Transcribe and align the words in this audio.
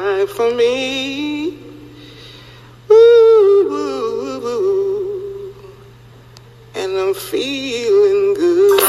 Life 0.00 0.30
for 0.30 0.50
me. 0.54 1.58
Ooh, 2.90 2.94
ooh, 3.70 4.46
ooh, 4.46 5.54
and 6.74 6.96
I'm 6.96 7.12
feeling 7.12 8.32
good. 8.32 8.80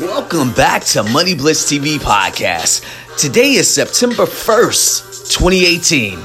Welcome 0.00 0.54
back 0.54 0.84
to 0.84 1.02
Money 1.02 1.34
Blitz 1.34 1.70
TV 1.70 1.98
podcast. 1.98 2.82
Today 3.18 3.50
is 3.52 3.68
September 3.68 4.24
1st, 4.24 5.36
2018. 5.36 6.18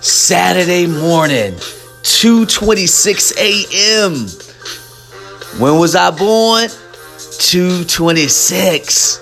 Saturday 0.00 0.86
morning, 0.86 1.54
2:26 2.04 3.32
a.m. 3.36 4.28
When 5.60 5.80
was 5.80 5.96
I 5.96 6.12
born? 6.12 6.68
226. 7.40 9.18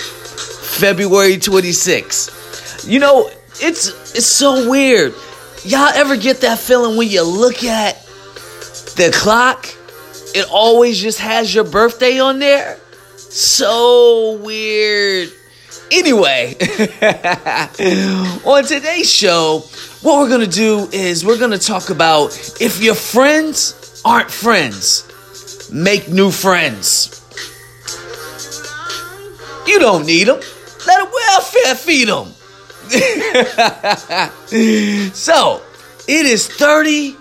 February 0.78 1.38
26. 1.38 2.84
You 2.86 2.98
know, 2.98 3.30
it's 3.62 3.88
it's 4.14 4.26
so 4.26 4.68
weird. 4.68 5.14
Y'all 5.64 5.92
ever 5.94 6.16
get 6.16 6.40
that 6.40 6.58
feeling 6.58 6.96
when 6.96 7.08
you 7.08 7.22
look 7.22 7.62
at 7.62 7.94
the 8.96 9.10
clock? 9.14 9.66
It 10.34 10.46
always 10.50 11.00
just 11.00 11.20
has 11.20 11.54
your 11.54 11.64
birthday 11.64 12.18
on 12.18 12.40
there. 12.40 12.78
So 13.16 14.38
weird. 14.42 15.30
Anyway, 15.92 16.56
on 18.44 18.64
today's 18.64 19.10
show, 19.10 19.62
what 20.00 20.18
we're 20.18 20.28
gonna 20.28 20.46
do 20.46 20.88
is 20.92 21.24
we're 21.24 21.38
gonna 21.38 21.58
talk 21.58 21.90
about 21.90 22.36
if 22.60 22.82
your 22.82 22.94
friends 22.94 24.02
aren't 24.04 24.30
friends, 24.30 25.70
make 25.70 26.08
new 26.08 26.30
friends. 26.30 27.20
You 29.66 29.78
don't 29.78 30.04
need 30.06 30.24
them. 30.24 30.40
Let 30.86 31.00
a 31.06 31.10
welfare 31.12 31.74
feed 31.76 32.08
them. 32.08 32.34
so, 35.14 35.62
it 36.08 36.26
is 36.26 36.48
30 36.48 37.16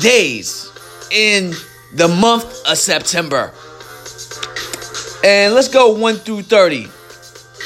days 0.00 0.70
in 1.10 1.52
the 1.94 2.08
month 2.08 2.44
of 2.66 2.78
September. 2.78 3.52
And 5.24 5.54
let's 5.54 5.68
go 5.68 5.92
1 5.92 6.16
through 6.16 6.42
30 6.42 6.86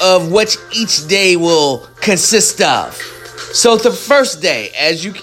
of 0.03 0.31
what 0.31 0.57
each 0.73 1.07
day 1.07 1.35
will 1.35 1.87
consist 2.01 2.61
of. 2.61 2.95
So 3.53 3.77
the 3.77 3.91
first 3.91 4.41
day, 4.41 4.69
as 4.77 5.05
you 5.05 5.13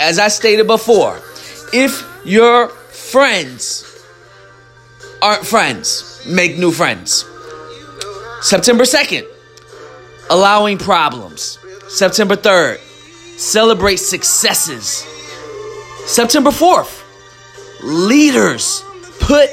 as 0.00 0.18
I 0.18 0.28
stated 0.28 0.66
before, 0.66 1.20
if 1.72 2.02
your 2.24 2.68
friends 2.68 3.84
aren't 5.20 5.44
friends, 5.44 6.24
make 6.26 6.58
new 6.58 6.72
friends. 6.72 7.26
September 8.40 8.84
2nd, 8.84 9.26
allowing 10.30 10.78
problems. 10.78 11.58
September 11.88 12.36
3rd, 12.36 12.78
celebrate 13.38 13.96
successes. 13.96 15.06
September 16.06 16.50
4th, 16.50 17.02
leaders 17.82 18.84
put 19.20 19.48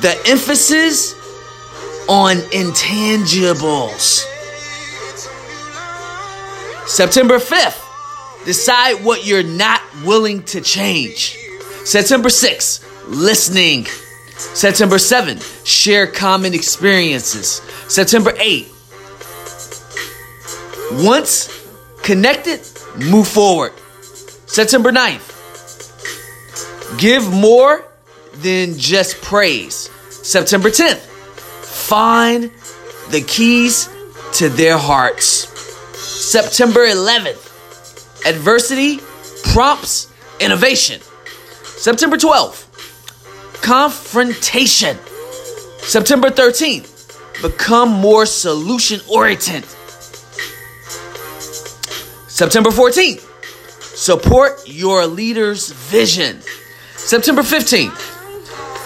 the 0.00 0.16
emphasis 0.26 1.14
on 2.08 2.36
intangibles. 2.52 4.24
September 6.86 7.38
5th, 7.38 8.44
decide 8.44 9.04
what 9.04 9.26
you're 9.26 9.42
not 9.42 9.80
willing 10.04 10.42
to 10.42 10.60
change. 10.60 11.38
September 11.84 12.28
6th, 12.28 12.84
listening. 13.08 13.86
September 14.36 14.96
7th, 14.96 15.64
share 15.64 16.06
common 16.06 16.54
experiences. 16.54 17.62
September 17.88 18.32
8th, 18.32 18.73
once 21.02 21.48
connected, 22.02 22.60
move 23.10 23.26
forward. 23.26 23.72
September 24.46 24.92
9th, 24.92 25.32
give 26.98 27.28
more 27.32 27.84
than 28.34 28.78
just 28.78 29.20
praise. 29.22 29.90
September 30.10 30.70
10th, 30.70 31.00
find 31.64 32.50
the 33.10 33.20
keys 33.20 33.88
to 34.34 34.48
their 34.48 34.78
hearts. 34.78 35.48
September 35.98 36.80
11th, 36.80 38.26
adversity 38.26 38.98
prompts 39.52 40.12
innovation. 40.40 41.00
September 41.62 42.16
12th, 42.16 42.66
confrontation. 43.62 44.96
September 45.78 46.30
13th, 46.30 47.42
become 47.42 47.90
more 47.90 48.26
solution 48.26 49.00
oriented. 49.10 49.64
September 52.34 52.70
14th, 52.70 53.20
support 53.80 54.60
your 54.66 55.06
leader's 55.06 55.70
vision. 55.70 56.40
September 56.96 57.42
15th, 57.42 57.96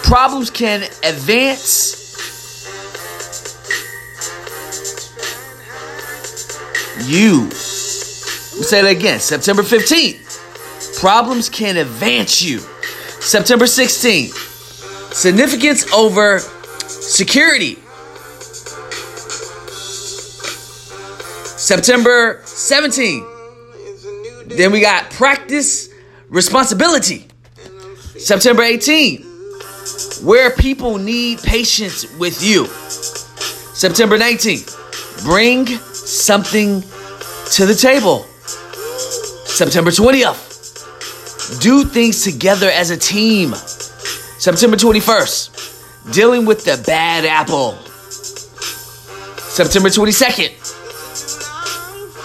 problems 0.03 0.51
can 0.51 0.83
advance 1.03 1.97
you. 7.09 7.39
We'll 7.39 7.49
say 7.49 8.83
that 8.83 8.95
again. 8.95 9.19
September 9.19 9.63
15th, 9.63 10.99
problems 10.99 11.49
can 11.49 11.77
advance 11.77 12.43
you. 12.43 12.59
September 13.19 13.65
16th, 13.65 14.35
significance 15.11 15.91
over 15.91 16.37
security. 16.37 17.79
September 21.57 22.41
17th, 22.45 23.28
then 24.49 24.71
we 24.71 24.81
got 24.81 25.09
practice 25.11 25.89
responsibility. 26.29 27.27
September 28.17 28.63
18th, 28.63 29.25
where 30.23 30.51
people 30.51 30.97
need 30.97 31.39
patience 31.39 32.05
with 32.17 32.43
you. 32.43 32.65
September 32.65 34.17
19th, 34.17 35.23
bring 35.23 35.65
something 35.67 36.81
to 37.51 37.65
the 37.65 37.75
table. 37.75 38.25
September 39.45 39.91
20th, 39.91 41.61
do 41.61 41.83
things 41.83 42.23
together 42.23 42.69
as 42.69 42.89
a 42.89 42.97
team. 42.97 43.53
September 43.53 44.77
21st, 44.77 46.13
dealing 46.13 46.45
with 46.45 46.65
the 46.65 46.81
bad 46.85 47.25
apple. 47.25 47.73
September 49.49 49.89
22nd, 49.89 50.78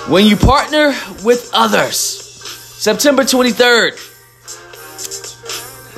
when 0.09 0.27
you 0.27 0.37
partner 0.37 0.95
with 1.25 1.51
others. 1.55 1.97
September 1.97 3.23
23rd, 3.23 3.93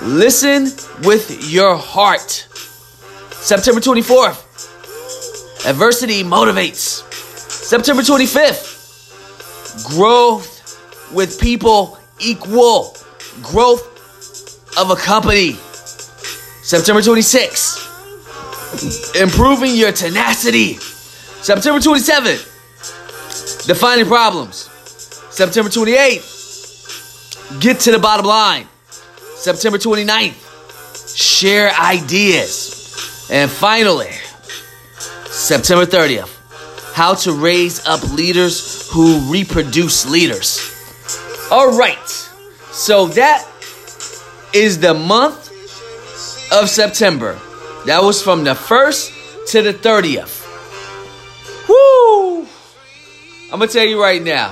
listen 0.03 0.65
with 1.05 1.51
your 1.51 1.77
heart. 1.77 2.47
September 3.33 3.81
24th, 3.81 4.45
adversity 5.69 6.23
motivates. 6.23 7.03
September 7.51 8.03
25th, 8.03 8.75
growth 9.89 11.13
with 11.13 11.41
people 11.41 11.99
equal 12.21 12.97
growth 13.43 13.83
of 14.79 14.91
a 14.91 14.97
company. 14.97 15.55
September 16.63 17.01
26th, 17.01 17.83
improving 19.21 19.75
your 19.75 19.91
tenacity. 19.91 20.75
September 20.75 21.81
27th, 21.81 22.56
defining 23.67 24.07
problems. 24.07 24.71
September 25.31 25.71
28th, 25.71 27.61
get 27.61 27.81
to 27.81 27.93
the 27.93 27.99
bottom 27.99 28.27
line. 28.27 28.67
September 29.37 29.79
29th, 29.79 31.17
share 31.17 31.71
ideas. 31.73 33.29
And 33.31 33.51
finally, 33.51 34.11
September 35.27 35.85
30th, 35.85 36.33
how 36.95 37.15
to 37.15 37.33
raise 37.33 37.85
up 37.87 38.03
leaders 38.13 38.91
who 38.91 39.19
reproduce 39.31 40.09
leaders. 40.09 40.73
All 41.51 41.77
right, 41.77 42.09
so 42.73 43.07
that 43.09 43.47
is 44.53 44.79
the 44.81 44.95
month 44.95 45.51
of 46.53 46.69
September. 46.69 47.39
That 47.85 48.03
was 48.03 48.23
from 48.23 48.45
the 48.45 48.55
1st 48.55 49.47
to 49.53 49.63
the 49.63 49.75
30th. 49.75 50.36
I'm 53.57 53.61
gonna 53.61 53.73
tell 53.73 53.87
you 53.87 53.99
right 53.99 54.23
now. 54.23 54.51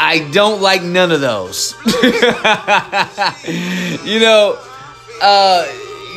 I 0.00 0.28
don't 0.32 0.60
like 0.60 0.82
none 0.82 1.12
of 1.12 1.20
those. 1.20 1.76
you 4.04 4.18
know, 4.18 4.58
uh, 5.22 5.64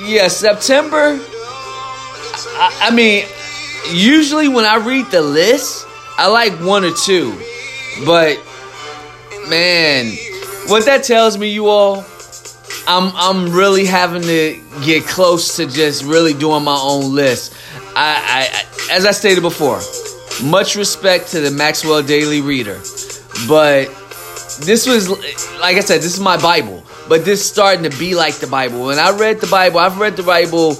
yeah, 0.06 0.27
September. 0.27 1.19
I, 2.56 2.80
I 2.81 2.95
mean, 2.95 3.25
usually 3.92 4.48
when 4.48 4.65
I 4.65 4.77
read 4.77 5.06
the 5.12 5.21
list, 5.21 5.86
I 6.18 6.30
like 6.30 6.54
one 6.54 6.83
or 6.83 6.94
two, 7.06 7.39
but 8.07 8.42
man, 9.48 10.13
what 10.66 10.86
that 10.86 11.04
tells 11.04 11.38
me, 11.38 11.54
you 11.54 11.68
all, 11.68 12.04
I'm 12.88 13.12
I'm 13.16 13.54
really 13.54 13.86
having 13.86 14.24
to 14.24 14.59
get 14.83 15.04
close 15.04 15.57
to 15.57 15.68
just 15.68 16.06
really 16.06 16.33
doing 16.33 16.63
my 16.63 16.80
own 16.81 17.13
list. 17.13 17.54
I, 17.95 18.50
I 18.89 18.95
as 18.95 19.06
I 19.06 19.12
stated 19.12 19.42
before, 19.42 19.80
much 20.41 20.75
respect 20.75 21.30
to 21.31 21.41
the 21.41 21.51
Maxwell 21.51 22.01
Daily 22.01 22.41
Reader, 22.41 22.80
but 23.47 23.88
this 24.62 24.88
was 24.88 25.09
like 25.59 25.77
I 25.77 25.81
said, 25.81 25.97
this 26.00 26.13
is 26.13 26.19
my 26.19 26.38
Bible. 26.38 26.83
But 27.09 27.25
this 27.25 27.45
starting 27.45 27.89
to 27.89 27.97
be 27.97 28.15
like 28.15 28.35
the 28.35 28.47
Bible. 28.47 28.85
When 28.85 28.97
I 28.97 29.12
read 29.12 29.41
the 29.41 29.47
Bible, 29.47 29.80
I've 29.80 30.00
read 30.00 30.15
the 30.15 30.24
Bible 30.24 30.71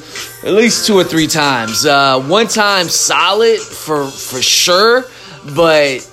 at 0.44 0.54
least 0.54 0.88
two 0.88 0.98
or 0.98 1.04
three 1.04 1.28
times. 1.28 1.86
Uh, 1.86 2.22
one 2.22 2.48
time 2.48 2.88
solid 2.88 3.60
for 3.60 4.08
for 4.08 4.42
sure, 4.42 5.04
but 5.54 6.10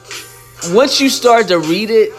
once 0.71 1.01
you 1.01 1.09
start 1.09 1.49
to 1.49 1.59
read 1.61 1.91
it, 1.91 2.13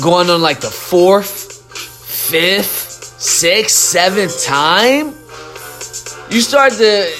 going 0.00 0.30
on 0.30 0.42
like 0.42 0.60
the 0.60 0.70
fourth, 0.70 1.62
fifth, 1.72 3.20
sixth, 3.20 3.76
seventh 3.76 4.44
time, 4.44 5.08
you 6.30 6.40
start 6.40 6.72
to 6.74 7.10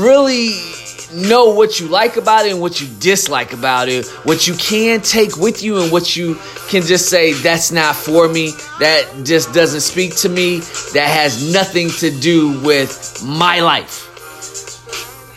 really 0.00 0.75
know 1.12 1.54
what 1.54 1.80
you 1.80 1.88
like 1.88 2.16
about 2.16 2.46
it 2.46 2.52
and 2.52 2.60
what 2.60 2.80
you 2.80 2.88
dislike 2.98 3.52
about 3.52 3.88
it, 3.88 4.06
what 4.24 4.46
you 4.46 4.54
can 4.54 5.00
take 5.00 5.36
with 5.36 5.62
you 5.62 5.80
and 5.82 5.92
what 5.92 6.16
you 6.16 6.36
can 6.68 6.82
just 6.82 7.08
say, 7.08 7.32
that's 7.32 7.72
not 7.72 7.94
for 7.94 8.28
me, 8.28 8.50
that 8.80 9.08
just 9.24 9.52
doesn't 9.52 9.80
speak 9.80 10.16
to 10.16 10.28
me, 10.28 10.60
that 10.92 11.08
has 11.08 11.52
nothing 11.52 11.90
to 11.90 12.10
do 12.10 12.60
with 12.62 13.22
my 13.24 13.60
life. 13.60 14.04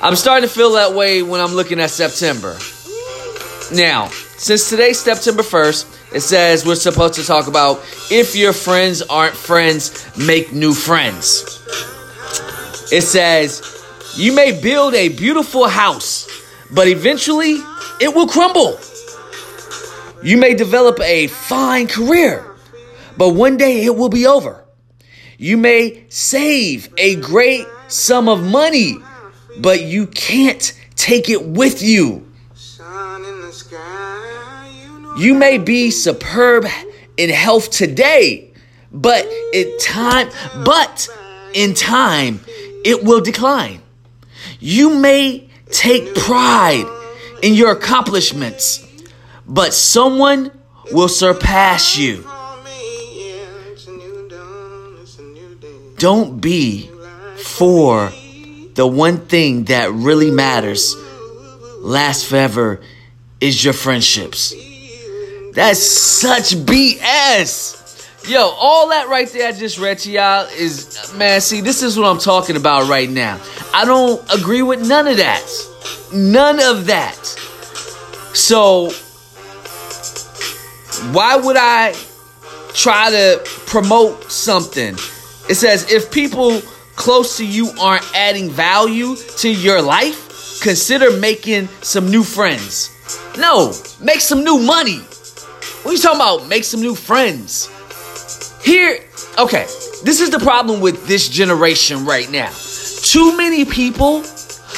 I'm 0.02 0.16
starting 0.16 0.48
to 0.48 0.54
feel 0.54 0.72
that 0.74 0.94
way 0.94 1.22
when 1.22 1.42
I'm 1.42 1.54
looking 1.54 1.80
at 1.80 1.90
September. 1.90 2.58
Now, 3.74 4.08
since 4.38 4.70
today's 4.70 5.00
September 5.00 5.44
1st, 5.44 6.14
it 6.16 6.22
says 6.22 6.66
we're 6.66 6.76
supposed 6.76 7.16
to 7.16 7.24
talk 7.24 7.48
about 7.48 7.84
if 8.10 8.36
your 8.36 8.54
friends 8.54 9.02
aren't 9.02 9.36
friends, 9.36 10.10
make 10.18 10.54
new 10.54 10.74
friends. 10.74 11.62
It 12.92 13.02
says 13.02 13.79
you 14.20 14.34
may 14.34 14.52
build 14.52 14.94
a 14.96 15.08
beautiful 15.08 15.68
house, 15.68 16.28
but 16.70 16.90
eventually 16.90 17.58
it 18.02 18.14
will 18.14 18.28
crumble. 18.28 18.78
You 20.22 20.36
may 20.36 20.56
develop 20.56 21.00
a 21.00 21.28
fine 21.28 21.88
career, 21.88 22.46
but 23.16 23.30
one 23.30 23.56
day 23.56 23.86
it 23.86 23.96
will 23.96 24.10
be 24.10 24.28
over. 24.28 24.66
You 25.38 25.56
may 25.56 26.04
save 26.10 26.90
a 26.98 27.16
great 27.16 27.66
sum 27.88 28.28
of 28.28 28.44
money, 28.44 28.98
but 29.60 29.84
you 29.84 30.06
can't 30.08 30.74
take 30.98 31.30
it 31.30 31.46
with 31.46 31.82
you. 31.82 32.30
You 35.18 35.34
may 35.34 35.58
be 35.58 35.92
superb 35.92 36.66
in 37.16 37.30
health 37.30 37.72
today, 37.72 38.52
but 38.92 39.26
in 39.54 39.78
time, 39.80 40.30
but 40.66 41.08
in 41.54 41.74
time, 41.74 42.42
it 42.84 43.04
will 43.04 43.22
decline. 43.22 43.82
You 44.60 44.90
may 44.96 45.50
take 45.72 46.16
pride 46.16 46.86
in 47.42 47.54
your 47.54 47.72
accomplishments, 47.72 48.86
but 49.48 49.74
someone 49.74 50.52
will 50.92 51.08
surpass 51.08 51.98
you. 51.98 52.26
Don't 55.98 56.40
be 56.40 56.90
for 57.38 58.12
the 58.76 58.88
one 58.88 59.18
thing 59.18 59.66
that 59.66 59.92
really 59.92 60.32
matters, 60.32 60.96
lasts 61.80 62.24
forever, 62.24 62.82
is 63.42 63.64
your 63.64 63.74
friendships. 63.74 64.54
That's 65.54 65.82
such 65.82 66.56
BS. 66.56 67.79
Yo, 68.30 68.54
all 68.60 68.90
that 68.90 69.10
right 69.10 69.28
there 69.30 69.48
I 69.48 69.52
just 69.54 69.80
read 69.80 69.98
to 70.00 70.12
y'all 70.12 70.46
is, 70.56 71.12
man, 71.16 71.42
see, 71.42 71.62
this 71.62 71.82
is 71.82 71.98
what 71.98 72.06
I'm 72.06 72.20
talking 72.20 72.58
about 72.58 72.88
right 72.88 73.10
now. 73.10 73.42
I 73.74 73.86
don't 73.86 74.24
agree 74.32 74.62
with 74.62 74.88
none 74.88 75.08
of 75.08 75.18
that. 75.18 75.44
None 76.14 76.60
of 76.62 76.86
that. 76.86 77.26
So, 78.36 78.92
why 81.12 81.38
would 81.38 81.58
I 81.58 81.96
try 82.76 83.10
to 83.10 83.42
promote 83.66 84.32
something? 84.32 84.94
It 85.50 85.56
says 85.56 85.92
if 85.92 86.12
people 86.12 86.62
close 86.96 87.38
to 87.38 87.48
you 87.48 87.72
aren't 87.82 88.06
adding 88.16 88.52
value 88.52 89.16
to 89.40 89.50
your 89.52 89.82
life, 89.82 90.62
consider 90.62 91.18
making 91.18 91.68
some 91.82 92.12
new 92.12 92.24
friends. 92.24 92.92
No, 93.40 93.74
make 94.00 94.22
some 94.22 94.44
new 94.44 94.60
money. 94.60 95.00
What 95.00 95.88
are 95.88 95.94
you 95.94 95.98
talking 95.98 96.18
about? 96.18 96.48
Make 96.48 96.64
some 96.64 96.82
new 96.82 96.94
friends. 96.94 97.72
Here, 98.64 99.00
okay, 99.38 99.66
this 100.04 100.20
is 100.20 100.30
the 100.30 100.40
problem 100.40 100.82
with 100.82 101.08
this 101.08 101.30
generation 101.30 102.06
right 102.06 102.30
now. 102.30 102.52
Too 103.02 103.36
many 103.38 103.66
people 103.66 104.24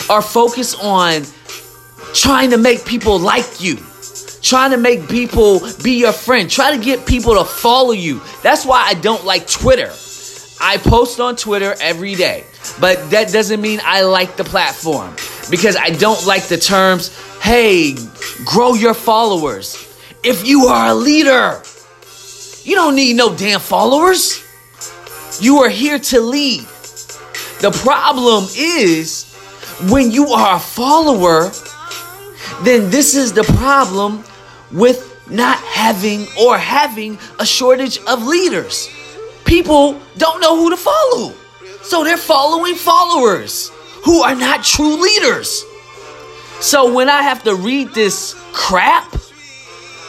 are 0.09 0.21
focused 0.21 0.81
on 0.83 1.23
trying 2.13 2.51
to 2.51 2.57
make 2.57 2.85
people 2.85 3.19
like 3.19 3.61
you, 3.61 3.77
trying 4.41 4.71
to 4.71 4.77
make 4.77 5.07
people 5.09 5.61
be 5.83 5.99
your 5.99 6.13
friend, 6.13 6.49
try 6.49 6.75
to 6.75 6.83
get 6.83 7.05
people 7.05 7.35
to 7.35 7.45
follow 7.45 7.91
you. 7.91 8.21
That's 8.43 8.65
why 8.65 8.83
I 8.85 8.93
don't 8.93 9.25
like 9.25 9.47
Twitter. 9.47 9.91
I 10.63 10.77
post 10.77 11.19
on 11.19 11.35
Twitter 11.35 11.75
every 11.81 12.13
day, 12.13 12.45
but 12.79 13.09
that 13.09 13.31
doesn't 13.31 13.61
mean 13.61 13.79
I 13.83 14.03
like 14.03 14.37
the 14.37 14.43
platform 14.43 15.15
because 15.49 15.75
I 15.75 15.89
don't 15.89 16.25
like 16.27 16.43
the 16.43 16.57
terms, 16.57 17.17
hey, 17.41 17.95
grow 18.45 18.75
your 18.75 18.93
followers. 18.93 19.75
If 20.23 20.47
you 20.47 20.65
are 20.65 20.91
a 20.91 20.93
leader, 20.93 21.63
you 22.63 22.75
don't 22.75 22.95
need 22.95 23.15
no 23.15 23.35
damn 23.35 23.59
followers. 23.59 24.43
You 25.39 25.59
are 25.59 25.69
here 25.69 25.97
to 25.97 26.19
lead. 26.19 26.61
The 27.61 27.71
problem 27.83 28.45
is 28.55 29.33
when 29.89 30.11
you 30.11 30.27
are 30.27 30.57
a 30.57 30.59
follower, 30.59 31.51
then 32.63 32.89
this 32.89 33.15
is 33.15 33.33
the 33.33 33.43
problem 33.43 34.23
with 34.71 35.07
not 35.29 35.57
having 35.59 36.27
or 36.39 36.57
having 36.57 37.17
a 37.39 37.45
shortage 37.45 37.99
of 38.07 38.23
leaders. 38.23 38.89
People 39.45 39.99
don't 40.17 40.41
know 40.41 40.55
who 40.55 40.69
to 40.69 40.77
follow. 40.77 41.33
So 41.81 42.03
they're 42.03 42.17
following 42.17 42.75
followers 42.75 43.71
who 44.03 44.21
are 44.21 44.35
not 44.35 44.63
true 44.63 45.01
leaders. 45.01 45.63
So 46.59 46.93
when 46.93 47.09
I 47.09 47.23
have 47.23 47.43
to 47.43 47.55
read 47.55 47.93
this 47.93 48.35
crap 48.53 49.15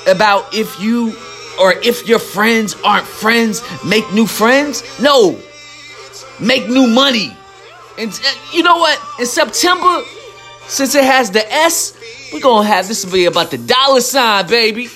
about 0.06 0.54
if 0.54 0.80
you 0.80 1.16
or 1.60 1.72
if 1.72 2.08
your 2.08 2.18
friends 2.18 2.76
aren't 2.84 3.06
friends, 3.06 3.62
make 3.84 4.10
new 4.12 4.26
friends, 4.26 4.82
no. 5.00 5.38
Make 6.40 6.68
new 6.68 6.86
money. 6.86 7.36
And 7.98 8.10
uh, 8.10 8.34
you 8.52 8.62
know 8.62 8.76
what? 8.76 9.00
In 9.20 9.26
September, 9.26 10.02
since 10.66 10.94
it 10.94 11.04
has 11.04 11.30
the 11.30 11.52
S, 11.52 11.96
we're 12.32 12.40
gonna 12.40 12.66
have 12.66 12.88
this 12.88 13.04
be 13.04 13.26
about 13.26 13.50
the 13.50 13.58
dollar 13.58 14.00
sign, 14.00 14.46
baby. 14.46 14.88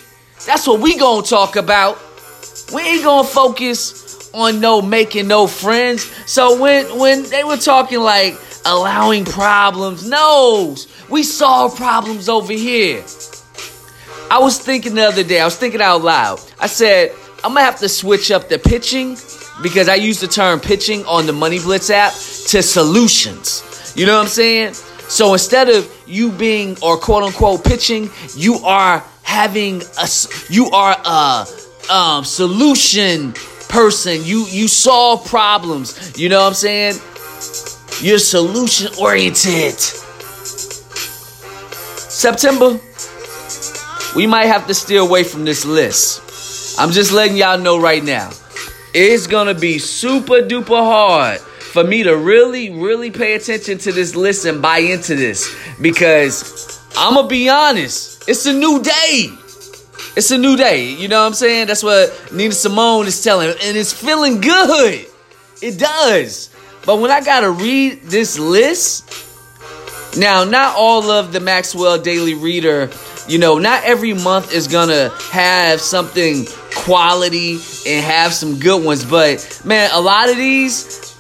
That's 0.47 0.67
what 0.67 0.81
we 0.81 0.99
gonna 0.99 1.23
talk 1.23 1.57
about. 1.57 1.99
We 2.73 2.83
ain't 2.83 3.05
gonna 3.05 3.29
focus 3.29 4.31
on 4.33 4.61
no 4.61 4.83
making 4.83 5.29
no 5.29 5.47
friends. 5.47 6.05
So 6.31 6.61
when 6.61 6.99
when 6.99 7.23
they 7.25 7.45
were 7.45 7.57
talking 7.57 8.01
like 8.01 8.39
allowing 8.65 9.25
problems, 9.25 10.09
no, 10.09 10.77
we 11.11 11.23
solve 11.23 11.77
problems 11.77 12.29
over 12.29 12.53
here. 12.53 13.05
I 14.31 14.39
was 14.41 14.59
thinking 14.59 14.95
the 14.95 15.05
other 15.05 15.23
day, 15.23 15.41
I 15.41 15.45
was 15.45 15.57
thinking 15.57 15.81
out 15.81 16.03
loud. 16.03 16.41
I 16.59 16.67
said, 16.67 17.13
I'm 17.45 17.55
gonna 17.55 17.61
have 17.61 17.79
to 17.79 17.89
switch 17.89 18.31
up 18.31 18.49
the 18.49 18.59
pitching 18.59 19.17
because 19.63 19.89
I 19.89 19.95
use 19.95 20.21
the 20.21 20.27
term 20.27 20.59
pitching 20.61 21.05
on 21.07 21.27
the 21.27 21.33
Money 21.33 21.59
Blitz 21.59 21.91
app 21.91 22.13
to 22.13 22.63
solutions. 22.63 23.93
You 23.97 24.07
know 24.07 24.17
what 24.17 24.23
I'm 24.25 24.29
saying? 24.29 24.75
So 24.75 25.33
instead 25.33 25.69
of 25.69 25.91
you 26.07 26.33
being 26.33 26.77
or 26.83 26.97
quote 26.97 27.23
unquote 27.23 27.65
pitching, 27.65 28.11
you 28.35 28.55
are 28.65 29.05
having 29.23 29.83
a 29.99 30.09
you 30.51 30.67
are 30.71 30.97
a 31.05 31.47
um, 31.93 32.25
solution 32.25 33.33
person. 33.69 34.25
You 34.25 34.47
you 34.49 34.67
solve 34.67 35.27
problems. 35.27 36.19
You 36.19 36.29
know 36.29 36.41
what 36.41 36.49
I'm 36.49 36.55
saying? 36.55 36.95
You're 38.03 38.19
solution 38.19 38.93
oriented. 39.01 39.79
September, 42.17 42.81
we 44.17 44.27
might 44.27 44.47
have 44.47 44.67
to 44.67 44.75
steer 44.75 45.03
away 45.03 45.23
from 45.23 45.45
this 45.45 45.67
list. 45.67 46.81
I'm 46.81 46.91
just 46.91 47.13
letting 47.13 47.37
y'all 47.37 47.59
know 47.59 47.79
right 47.79 48.03
now. 48.03 48.31
It's 48.95 49.27
gonna 49.27 49.55
be 49.55 49.79
super 49.79 50.41
duper 50.41 50.83
hard 50.83 51.39
for 51.39 51.85
me 51.85 52.03
to 52.03 52.17
really, 52.17 52.71
really 52.71 53.11
pay 53.11 53.35
attention 53.35 53.77
to 53.77 53.93
this 53.93 54.17
list 54.17 54.47
and 54.47 54.63
buy 54.63 54.79
into 54.79 55.15
this 55.15 55.55
because 55.83 56.83
I'm 56.97 57.15
gonna 57.15 57.29
be 57.29 57.51
honest. 57.51 58.27
It's 58.27 58.47
a 58.47 58.55
new 58.55 58.83
day. 58.83 59.29
It's 60.17 60.31
a 60.31 60.39
new 60.39 60.57
day. 60.57 60.89
You 60.93 61.09
know 61.09 61.21
what 61.21 61.27
I'm 61.27 61.35
saying? 61.35 61.67
That's 61.67 61.83
what 61.83 62.33
Nina 62.33 62.53
Simone 62.53 63.07
is 63.07 63.23
telling, 63.23 63.51
and 63.51 63.77
it's 63.77 63.93
feeling 63.93 64.41
good. 64.41 65.05
It 65.61 65.79
does. 65.79 66.49
But 66.87 67.01
when 67.01 67.11
I 67.11 67.21
gotta 67.21 67.51
read 67.51 68.05
this 68.05 68.39
list, 68.39 70.17
now 70.17 70.45
not 70.45 70.75
all 70.75 71.11
of 71.11 71.35
the 71.35 71.41
Maxwell 71.41 71.99
Daily 71.99 72.33
Reader, 72.33 72.89
you 73.29 73.39
know, 73.39 73.59
not 73.59 73.85
every 73.85 74.15
month 74.15 74.53
is 74.53 74.69
gonna 74.69 75.11
have 75.31 75.81
something 75.81 76.47
quality 76.75 77.59
and 77.87 78.05
have 78.05 78.33
some 78.33 78.59
good 78.59 78.85
ones, 78.85 79.05
but 79.05 79.61
man, 79.65 79.91
a 79.93 80.01
lot 80.01 80.29
of 80.31 80.37
these 80.37 81.15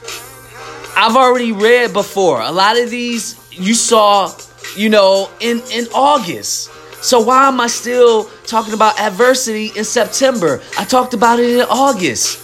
I've 0.97 1.17
already 1.17 1.53
read 1.53 1.93
before. 1.93 2.41
A 2.41 2.53
lot 2.53 2.79
of 2.79 2.91
these 2.91 3.37
you 3.51 3.75
saw, 3.75 4.33
you 4.77 4.89
know, 4.89 5.29
in 5.41 5.61
in 5.73 5.87
August. 5.95 6.71
So 7.03 7.21
why 7.21 7.49
am 7.49 7.61
I 7.61 7.67
still 7.67 8.25
talking 8.47 8.75
about 8.75 8.99
adversity 8.99 9.73
in 9.77 9.85
September? 9.85 10.63
I 10.79 10.85
talked 10.85 11.15
about 11.15 11.39
it 11.39 11.61
in 11.61 11.67
August. 11.69 12.43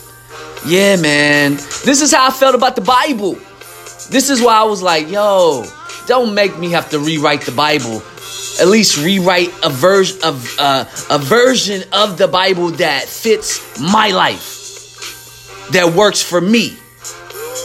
Yeah, 0.66 0.96
man. 0.96 1.54
This 1.84 2.02
is 2.02 2.12
how 2.12 2.28
I 2.28 2.30
felt 2.30 2.54
about 2.54 2.76
the 2.76 2.82
Bible. 2.82 3.34
This 4.10 4.30
is 4.30 4.40
why 4.42 4.54
I 4.54 4.64
was 4.64 4.82
like, 4.82 5.08
yo, 5.10 5.64
don't 6.06 6.34
make 6.34 6.58
me 6.58 6.70
have 6.70 6.90
to 6.90 6.98
rewrite 6.98 7.42
the 7.42 7.52
Bible. 7.52 8.02
At 8.60 8.68
least 8.68 9.02
rewrite 9.02 9.50
a 9.62 9.70
version 9.70 10.18
of 10.22 10.56
uh, 10.58 10.84
a 11.10 11.18
version 11.18 11.82
of 11.92 12.18
the 12.18 12.28
Bible 12.28 12.68
that 12.72 13.04
fits 13.04 13.80
my 13.80 14.08
life, 14.10 15.68
that 15.72 15.94
works 15.94 16.22
for 16.22 16.40
me 16.40 16.76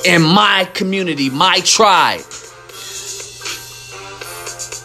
and 0.07 0.23
my 0.23 0.69
community, 0.73 1.29
my 1.29 1.59
tribe. 1.59 2.21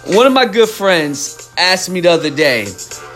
One 0.05 0.27
of 0.27 0.33
my 0.33 0.47
good 0.47 0.69
friends 0.69 1.51
asked 1.57 1.89
me 1.89 2.01
the 2.01 2.11
other 2.11 2.31
day, 2.31 2.67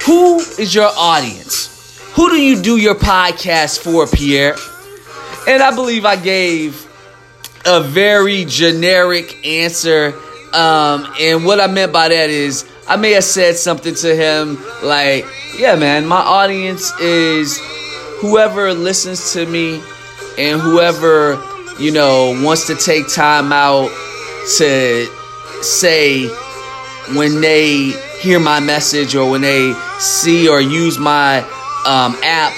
Who 0.05 0.39
is 0.39 0.75
your 0.75 0.91
audience? 0.97 2.01
Who 2.15 2.31
do 2.31 2.41
you 2.41 2.63
do 2.63 2.77
your 2.77 2.95
podcast 2.95 3.81
for, 3.81 4.07
Pierre? 4.07 4.55
And 5.49 5.63
I 5.63 5.75
believe 5.75 6.05
I 6.05 6.17
gave 6.17 6.87
a 7.65 7.81
very 7.83 8.45
generic 8.45 9.45
answer. 9.45 10.15
Um, 10.53 11.13
and 11.21 11.45
what 11.45 11.61
I 11.61 11.67
meant 11.67 11.93
by 11.93 12.09
that 12.09 12.31
is, 12.31 12.65
I 12.89 12.97
may 12.97 13.13
have 13.13 13.25
said 13.25 13.57
something 13.57 13.95
to 13.97 14.15
him 14.15 14.59
like, 14.83 15.27
Yeah, 15.59 15.77
man, 15.77 16.07
my 16.07 16.21
audience 16.21 16.93
is 17.01 17.59
whoever 18.21 18.73
listens 18.73 19.33
to 19.33 19.47
me 19.47 19.83
and 20.39 20.61
whoever, 20.61 21.43
you 21.81 21.93
know, 21.93 22.39
wants 22.45 22.67
to 22.69 22.75
take 22.77 23.13
time 23.13 23.53
out 23.53 23.89
to 24.59 25.07
say, 25.63 26.29
when 27.15 27.41
they 27.41 27.93
hear 28.21 28.39
my 28.41 28.61
message 28.61 29.15
or 29.15 29.31
when 29.31 29.41
they 29.41 29.73
see 29.99 30.49
or 30.49 30.61
use 30.61 30.99
my 30.99 31.39
um, 31.87 32.17
app, 32.23 32.53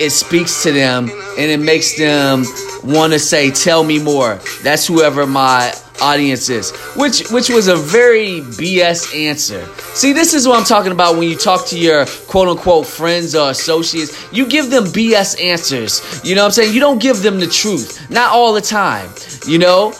it 0.00 0.10
speaks 0.10 0.62
to 0.62 0.72
them 0.72 1.08
and 1.38 1.50
it 1.50 1.60
makes 1.60 1.96
them 1.96 2.44
want 2.82 3.12
to 3.12 3.18
say, 3.18 3.50
"Tell 3.50 3.84
me 3.84 4.02
more." 4.02 4.40
That's 4.62 4.86
whoever 4.86 5.26
my 5.26 5.74
audience 6.02 6.48
is, 6.48 6.70
which 6.96 7.30
which 7.30 7.48
was 7.48 7.68
a 7.68 7.76
very 7.76 8.40
BS 8.40 9.14
answer. 9.16 9.64
See, 9.94 10.12
this 10.12 10.34
is 10.34 10.46
what 10.46 10.58
I'm 10.58 10.64
talking 10.64 10.92
about 10.92 11.16
when 11.16 11.28
you 11.28 11.36
talk 11.36 11.66
to 11.68 11.78
your 11.78 12.06
quote 12.28 12.48
unquote 12.48 12.86
friends 12.86 13.34
or 13.34 13.50
associates. 13.50 14.32
You 14.32 14.46
give 14.46 14.70
them 14.70 14.84
BS 14.84 15.40
answers. 15.40 16.02
You 16.24 16.34
know 16.34 16.42
what 16.42 16.46
I'm 16.46 16.52
saying? 16.52 16.74
You 16.74 16.80
don't 16.80 17.00
give 17.00 17.22
them 17.22 17.38
the 17.40 17.46
truth. 17.46 18.10
Not 18.10 18.32
all 18.32 18.52
the 18.52 18.60
time. 18.60 19.08
You 19.46 19.58
know, 19.58 19.94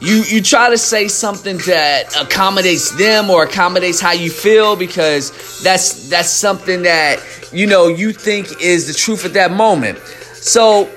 you 0.00 0.22
you 0.24 0.42
try 0.42 0.70
to 0.70 0.78
say 0.78 1.08
something 1.08 1.58
that 1.58 2.16
accommodates 2.20 2.90
them 2.96 3.30
or 3.30 3.44
accommodates 3.44 4.00
how 4.00 4.12
you 4.12 4.30
feel 4.30 4.74
because 4.76 5.62
that's 5.62 6.08
that's 6.08 6.30
something 6.30 6.82
that 6.82 7.20
you 7.52 7.66
know 7.66 7.88
you 7.88 8.12
think 8.12 8.60
is 8.60 8.86
the 8.86 8.94
truth 8.94 9.24
at 9.24 9.34
that 9.34 9.52
moment 9.52 9.98
so 10.34 10.90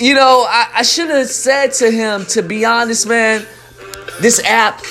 you 0.00 0.14
know 0.14 0.46
i, 0.48 0.68
I 0.76 0.82
should 0.82 1.10
have 1.10 1.28
said 1.28 1.72
to 1.74 1.90
him 1.90 2.26
to 2.26 2.42
be 2.42 2.64
honest 2.64 3.06
man 3.06 3.46
this 4.20 4.42
app 4.44 4.82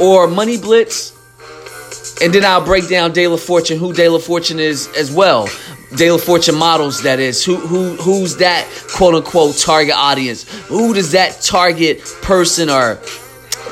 or 0.00 0.26
money 0.26 0.56
blitz 0.56 1.14
and 2.22 2.32
then 2.32 2.44
I'll 2.44 2.64
break 2.64 2.88
down 2.88 3.12
De 3.12 3.26
La 3.26 3.36
Fortune, 3.36 3.78
who 3.78 3.92
De 3.92 4.08
La 4.08 4.18
Fortune 4.18 4.60
is 4.60 4.88
as 4.96 5.10
well. 5.10 5.48
De 5.96 6.10
La 6.10 6.18
Fortune 6.18 6.54
models, 6.54 7.02
that 7.02 7.20
is. 7.20 7.44
Who 7.44 7.56
who 7.56 7.96
who's 7.96 8.36
that 8.36 8.66
quote 8.94 9.14
unquote 9.14 9.56
target 9.56 9.94
audience? 9.94 10.44
Who 10.66 10.94
does 10.94 11.12
that 11.12 11.40
target 11.42 12.04
person 12.22 12.70
or 12.70 13.00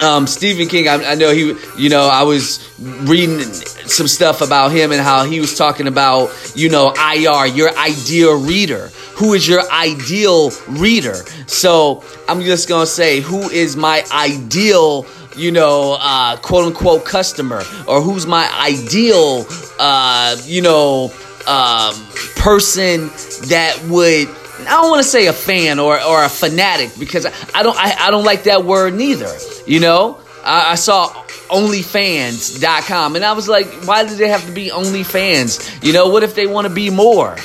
um, 0.00 0.26
Stephen 0.26 0.68
King, 0.68 0.88
I, 0.88 1.12
I, 1.12 1.14
know 1.14 1.32
he, 1.32 1.54
you 1.76 1.88
know, 1.88 2.04
I 2.06 2.22
was 2.22 2.68
reading 2.80 3.40
some 3.40 4.08
stuff 4.08 4.40
about 4.40 4.72
him 4.72 4.92
and 4.92 5.00
how 5.00 5.24
he 5.24 5.40
was 5.40 5.56
talking 5.56 5.86
about, 5.86 6.30
you 6.54 6.68
know, 6.68 6.92
IR, 6.92 7.46
your 7.46 7.76
ideal 7.76 8.40
reader. 8.40 8.90
Who 9.16 9.34
is 9.34 9.46
your 9.46 9.70
ideal 9.70 10.50
reader? 10.68 11.14
So 11.46 12.02
I'm 12.28 12.40
just 12.40 12.68
gonna 12.68 12.86
say, 12.86 13.20
who 13.20 13.42
is 13.50 13.76
my 13.76 14.04
ideal, 14.12 15.06
you 15.36 15.52
know, 15.52 15.96
uh, 16.00 16.36
quote 16.38 16.66
unquote 16.66 17.04
customer, 17.04 17.62
or 17.86 18.00
who's 18.00 18.26
my 18.26 18.48
ideal, 18.58 19.46
uh, 19.78 20.36
you 20.44 20.62
know, 20.62 21.12
um, 21.46 21.94
person 22.36 23.08
that 23.48 23.78
would 23.88 24.28
I 24.66 24.80
don't 24.80 24.90
want 24.90 25.02
to 25.02 25.08
say 25.08 25.26
a 25.26 25.32
fan 25.32 25.78
or, 25.78 26.00
or 26.00 26.24
a 26.24 26.28
fanatic 26.28 26.90
because 26.98 27.26
I 27.26 27.62
don't 27.62 27.76
I, 27.76 27.94
I 27.98 28.10
don't 28.10 28.24
like 28.24 28.44
that 28.44 28.64
word 28.64 28.94
neither. 28.94 29.32
You 29.66 29.80
know, 29.80 30.20
I, 30.44 30.72
I 30.72 30.74
saw 30.74 31.08
OnlyFans.com 31.52 33.16
and 33.16 33.24
I 33.24 33.32
was 33.32 33.48
like, 33.48 33.66
why 33.86 34.04
did 34.04 34.18
they 34.18 34.28
have 34.28 34.44
to 34.46 34.52
be 34.52 34.70
OnlyFans? 34.70 35.84
You 35.84 35.92
know, 35.92 36.08
what 36.08 36.22
if 36.22 36.34
they 36.34 36.46
want 36.46 36.66
to 36.66 36.74
be 36.74 36.90
more? 36.90 37.36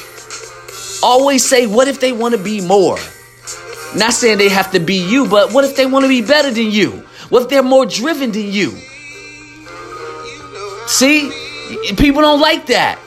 Always 1.04 1.48
say, 1.48 1.68
what 1.68 1.88
if 1.88 2.00
they 2.00 2.12
want 2.12 2.36
to 2.36 2.42
be 2.42 2.62
more? 2.62 2.98
Not 3.96 4.14
saying 4.14 4.38
they 4.38 4.50
have 4.50 4.72
to 4.72 4.80
be 4.80 4.96
you, 4.96 5.28
but 5.28 5.54
what 5.54 5.64
if 5.64 5.76
they 5.76 5.86
want 5.86 6.04
to 6.04 6.10
be 6.10 6.22
better 6.22 6.52
than 6.52 6.72
you? 6.72 7.04
What 7.30 7.44
if 7.44 7.50
they're 7.50 7.64
more 7.64 7.86
driven 7.86 8.32
than 8.32 8.52
you? 8.52 8.72
See, 10.88 11.30
people 11.98 12.22
don't 12.22 12.40
like 12.40 12.68
that. 12.68 13.00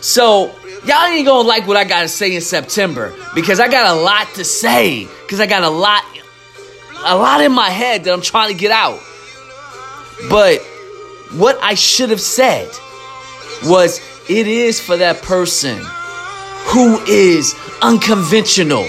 So 0.00 0.54
y'all 0.86 1.04
ain't 1.04 1.26
gonna 1.26 1.46
like 1.46 1.66
what 1.66 1.76
I 1.76 1.84
gotta 1.84 2.08
say 2.08 2.34
in 2.34 2.40
September 2.40 3.14
because 3.34 3.60
I 3.60 3.68
got 3.68 3.96
a 3.96 4.00
lot 4.00 4.28
to 4.34 4.44
say. 4.44 5.06
Because 5.22 5.40
I 5.40 5.46
got 5.46 5.62
a 5.62 5.70
lot, 5.70 6.04
a 7.04 7.16
lot 7.16 7.40
in 7.40 7.52
my 7.52 7.70
head 7.70 8.04
that 8.04 8.12
I'm 8.12 8.22
trying 8.22 8.52
to 8.52 8.58
get 8.58 8.70
out. 8.70 9.00
But 10.28 10.60
what 11.32 11.58
I 11.62 11.74
should 11.74 12.10
have 12.10 12.20
said 12.20 12.68
was 13.64 14.00
it 14.28 14.46
is 14.46 14.80
for 14.80 14.96
that 14.96 15.22
person 15.22 15.78
who 16.66 17.00
is 17.04 17.54
unconventional. 17.80 18.88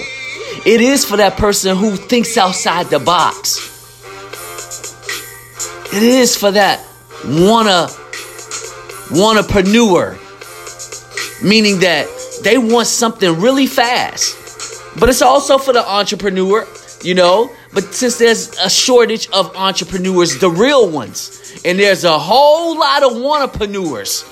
It 0.66 0.80
is 0.80 1.04
for 1.04 1.16
that 1.16 1.36
person 1.36 1.76
who 1.76 1.96
thinks 1.96 2.36
outside 2.36 2.86
the 2.86 2.98
box. 2.98 3.70
It 5.92 6.02
is 6.02 6.36
for 6.36 6.50
that 6.50 6.84
wanna 7.24 7.88
wannapreneur 9.10 10.18
meaning 11.44 11.80
that 11.80 12.08
they 12.42 12.58
want 12.58 12.86
something 12.86 13.38
really 13.40 13.66
fast. 13.66 14.98
But 14.98 15.08
it's 15.08 15.22
also 15.22 15.58
for 15.58 15.72
the 15.72 15.86
entrepreneur, 15.86 16.66
you 17.02 17.14
know. 17.14 17.50
But 17.72 17.94
since 17.94 18.18
there's 18.18 18.56
a 18.58 18.70
shortage 18.70 19.28
of 19.30 19.54
entrepreneurs, 19.56 20.38
the 20.38 20.50
real 20.50 20.88
ones, 20.88 21.60
and 21.64 21.78
there's 21.78 22.04
a 22.04 22.18
whole 22.18 22.78
lot 22.78 23.02
of 23.02 23.12
wannapreneurs. 23.12 24.24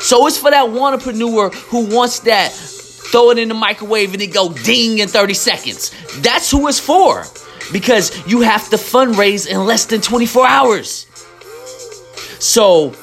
So 0.00 0.26
it's 0.26 0.38
for 0.38 0.50
that 0.50 0.66
wannapreneur 0.68 1.54
who 1.54 1.94
wants 1.94 2.20
that, 2.20 2.52
throw 2.52 3.30
it 3.30 3.38
in 3.38 3.48
the 3.48 3.54
microwave 3.54 4.12
and 4.12 4.22
it 4.22 4.28
go 4.28 4.52
ding 4.52 4.98
in 4.98 5.08
30 5.08 5.34
seconds. 5.34 5.92
That's 6.20 6.50
who 6.50 6.66
it's 6.68 6.80
for. 6.80 7.24
Because 7.72 8.26
you 8.26 8.40
have 8.40 8.70
to 8.70 8.76
fundraise 8.76 9.46
in 9.46 9.66
less 9.66 9.84
than 9.86 10.00
24 10.00 10.46
hours. 10.46 11.06
So, 12.40 12.94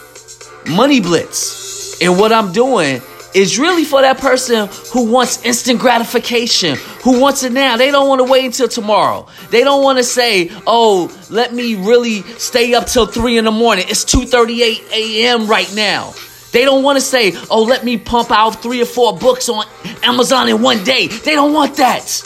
Money 0.67 0.99
Blitz. 0.99 2.01
And 2.01 2.17
what 2.17 2.33
I'm 2.33 2.51
doing 2.51 3.01
is 3.35 3.59
really 3.59 3.83
for 3.83 4.01
that 4.01 4.17
person 4.17 4.69
who 4.93 5.11
wants 5.11 5.43
instant 5.43 5.79
gratification, 5.79 6.77
who 7.03 7.19
wants 7.19 7.43
it 7.43 7.51
now. 7.51 7.75
They 7.75 7.91
don't 7.91 8.07
want 8.07 8.19
to 8.19 8.23
wait 8.23 8.45
until 8.45 8.69
tomorrow. 8.69 9.27
They 9.51 9.63
don't 9.63 9.83
want 9.83 9.97
to 9.97 10.03
say, 10.03 10.49
"Oh, 10.65 11.11
let 11.29 11.53
me 11.53 11.75
really 11.75 12.23
stay 12.37 12.73
up 12.73 12.87
till 12.87 13.05
3 13.05 13.37
in 13.37 13.43
the 13.43 13.51
morning. 13.51 13.85
It's 13.89 14.05
2:38 14.05 14.81
a.m. 14.91 15.47
right 15.47 15.71
now." 15.75 16.13
They 16.53 16.63
don't 16.63 16.83
want 16.83 16.97
to 16.97 17.01
say, 17.01 17.33
"Oh, 17.51 17.63
let 17.63 17.83
me 17.83 17.97
pump 17.97 18.31
out 18.31 18.63
3 18.63 18.81
or 18.81 18.85
4 18.85 19.17
books 19.17 19.49
on 19.49 19.65
Amazon 20.01 20.47
in 20.47 20.61
one 20.61 20.83
day." 20.85 21.07
They 21.07 21.35
don't 21.35 21.53
want 21.53 21.75
that. 21.75 22.23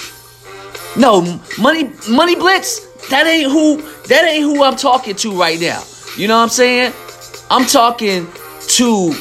No, 0.96 1.22
money 1.58 1.90
money 2.08 2.36
blitz, 2.36 2.82
that 3.10 3.26
ain't 3.26 3.52
who 3.52 3.82
that 4.08 4.26
ain't 4.26 4.44
who 4.44 4.64
I'm 4.64 4.76
talking 4.76 5.16
to 5.16 5.32
right 5.32 5.60
now. 5.60 5.82
You 6.18 6.28
know 6.28 6.38
what 6.38 6.44
I'm 6.44 6.50
saying? 6.50 6.94
I'm 7.50 7.66
talking 7.66 8.28
to 8.78 9.16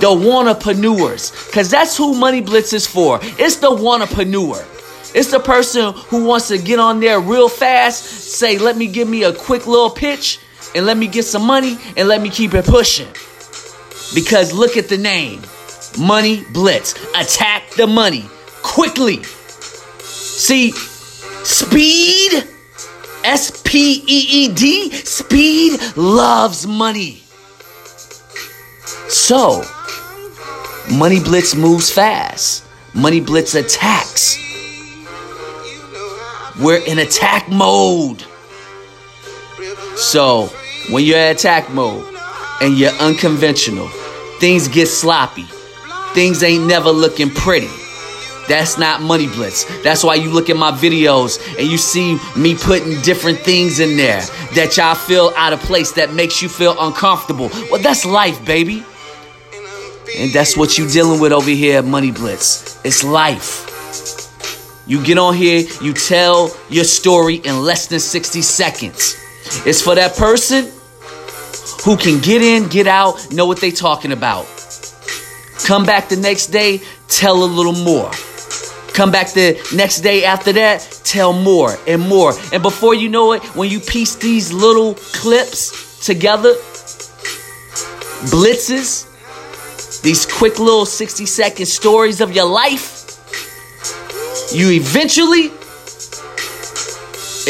the 0.00 0.08
wannapreneurs. 0.08 1.46
Because 1.46 1.70
that's 1.70 1.96
who 1.96 2.14
Money 2.14 2.40
Blitz 2.40 2.72
is 2.72 2.86
for. 2.86 3.18
It's 3.22 3.56
the 3.56 3.70
wannapreneur. 3.70 4.70
It's 5.14 5.30
the 5.30 5.38
person 5.38 5.92
who 5.94 6.24
wants 6.24 6.48
to 6.48 6.58
get 6.58 6.80
on 6.80 6.98
there 6.98 7.20
real 7.20 7.48
fast, 7.48 8.04
say, 8.04 8.58
let 8.58 8.76
me 8.76 8.88
give 8.88 9.08
me 9.08 9.22
a 9.22 9.32
quick 9.32 9.66
little 9.68 9.90
pitch, 9.90 10.40
and 10.74 10.86
let 10.86 10.96
me 10.96 11.06
get 11.06 11.22
some 11.22 11.46
money 11.46 11.78
and 11.96 12.08
let 12.08 12.20
me 12.20 12.30
keep 12.30 12.52
it 12.52 12.64
pushing. 12.64 13.06
Because 14.12 14.52
look 14.52 14.76
at 14.76 14.88
the 14.88 14.98
name 14.98 15.40
Money 15.98 16.44
Blitz. 16.52 16.94
Attack 17.14 17.70
the 17.76 17.86
money 17.86 18.24
quickly. 18.62 19.22
See, 19.22 20.72
speed, 20.72 22.44
S 23.22 23.62
P 23.64 24.02
E 24.06 24.26
E 24.46 24.48
D, 24.52 24.90
speed 24.90 25.80
loves 25.96 26.66
money. 26.66 27.22
So, 29.08 29.62
Money 30.90 31.20
Blitz 31.20 31.54
moves 31.54 31.90
fast. 31.90 32.64
Money 32.94 33.20
Blitz 33.20 33.54
attacks. 33.54 34.38
We're 36.60 36.84
in 36.86 36.98
attack 36.98 37.48
mode. 37.48 38.24
So, 39.96 40.50
when 40.90 41.04
you're 41.04 41.18
in 41.18 41.34
attack 41.34 41.70
mode 41.70 42.04
and 42.60 42.78
you're 42.78 42.92
unconventional, 42.92 43.88
things 44.40 44.68
get 44.68 44.86
sloppy. 44.86 45.46
Things 46.12 46.42
ain't 46.42 46.66
never 46.66 46.90
looking 46.90 47.30
pretty. 47.30 47.70
That's 48.46 48.76
not 48.76 49.00
money 49.00 49.26
blitz. 49.26 49.64
That's 49.82 50.04
why 50.04 50.16
you 50.16 50.30
look 50.30 50.50
at 50.50 50.56
my 50.56 50.70
videos 50.70 51.40
and 51.58 51.66
you 51.66 51.78
see 51.78 52.18
me 52.36 52.54
putting 52.54 53.00
different 53.00 53.38
things 53.38 53.80
in 53.80 53.96
there 53.96 54.20
that 54.54 54.76
y'all 54.76 54.94
feel 54.94 55.32
out 55.36 55.54
of 55.54 55.60
place, 55.60 55.92
that 55.92 56.12
makes 56.12 56.42
you 56.42 56.48
feel 56.48 56.76
uncomfortable. 56.78 57.48
Well, 57.70 57.80
that's 57.80 58.04
life, 58.04 58.44
baby. 58.44 58.84
And 60.16 60.32
that's 60.32 60.56
what 60.56 60.78
you 60.78 60.88
dealing 60.88 61.20
with 61.20 61.32
over 61.32 61.50
here 61.50 61.78
at 61.78 61.84
Money 61.84 62.10
Blitz. 62.10 62.78
It's 62.84 63.02
life. 63.02 63.70
You 64.86 65.02
get 65.02 65.18
on 65.18 65.34
here, 65.34 65.66
you 65.80 65.92
tell 65.94 66.54
your 66.68 66.84
story 66.84 67.36
in 67.36 67.62
less 67.62 67.86
than 67.86 68.00
60 68.00 68.42
seconds. 68.42 69.16
It's 69.66 69.80
for 69.80 69.94
that 69.94 70.16
person 70.16 70.70
who 71.84 71.96
can 71.96 72.20
get 72.20 72.42
in, 72.42 72.68
get 72.68 72.86
out, 72.86 73.32
know 73.32 73.46
what 73.46 73.60
they 73.60 73.70
talking 73.70 74.12
about. 74.12 74.46
Come 75.64 75.86
back 75.86 76.08
the 76.08 76.16
next 76.16 76.48
day, 76.48 76.80
tell 77.08 77.42
a 77.42 77.46
little 77.46 77.72
more. 77.72 78.10
Come 78.92 79.10
back 79.10 79.32
the 79.32 79.58
next 79.74 80.00
day 80.00 80.24
after 80.24 80.52
that, 80.52 80.80
tell 81.04 81.32
more 81.32 81.76
and 81.86 82.02
more. 82.02 82.32
And 82.52 82.62
before 82.62 82.94
you 82.94 83.08
know 83.08 83.32
it, 83.32 83.42
when 83.56 83.70
you 83.70 83.80
piece 83.80 84.14
these 84.16 84.52
little 84.52 84.94
clips 84.94 86.04
together, 86.04 86.54
blitzes, 88.30 89.10
these 90.04 90.26
quick 90.26 90.58
little 90.58 90.84
60 90.84 91.24
second 91.24 91.64
stories 91.64 92.20
of 92.20 92.30
your 92.32 92.44
life, 92.44 93.00
you 94.54 94.70
eventually 94.72 95.44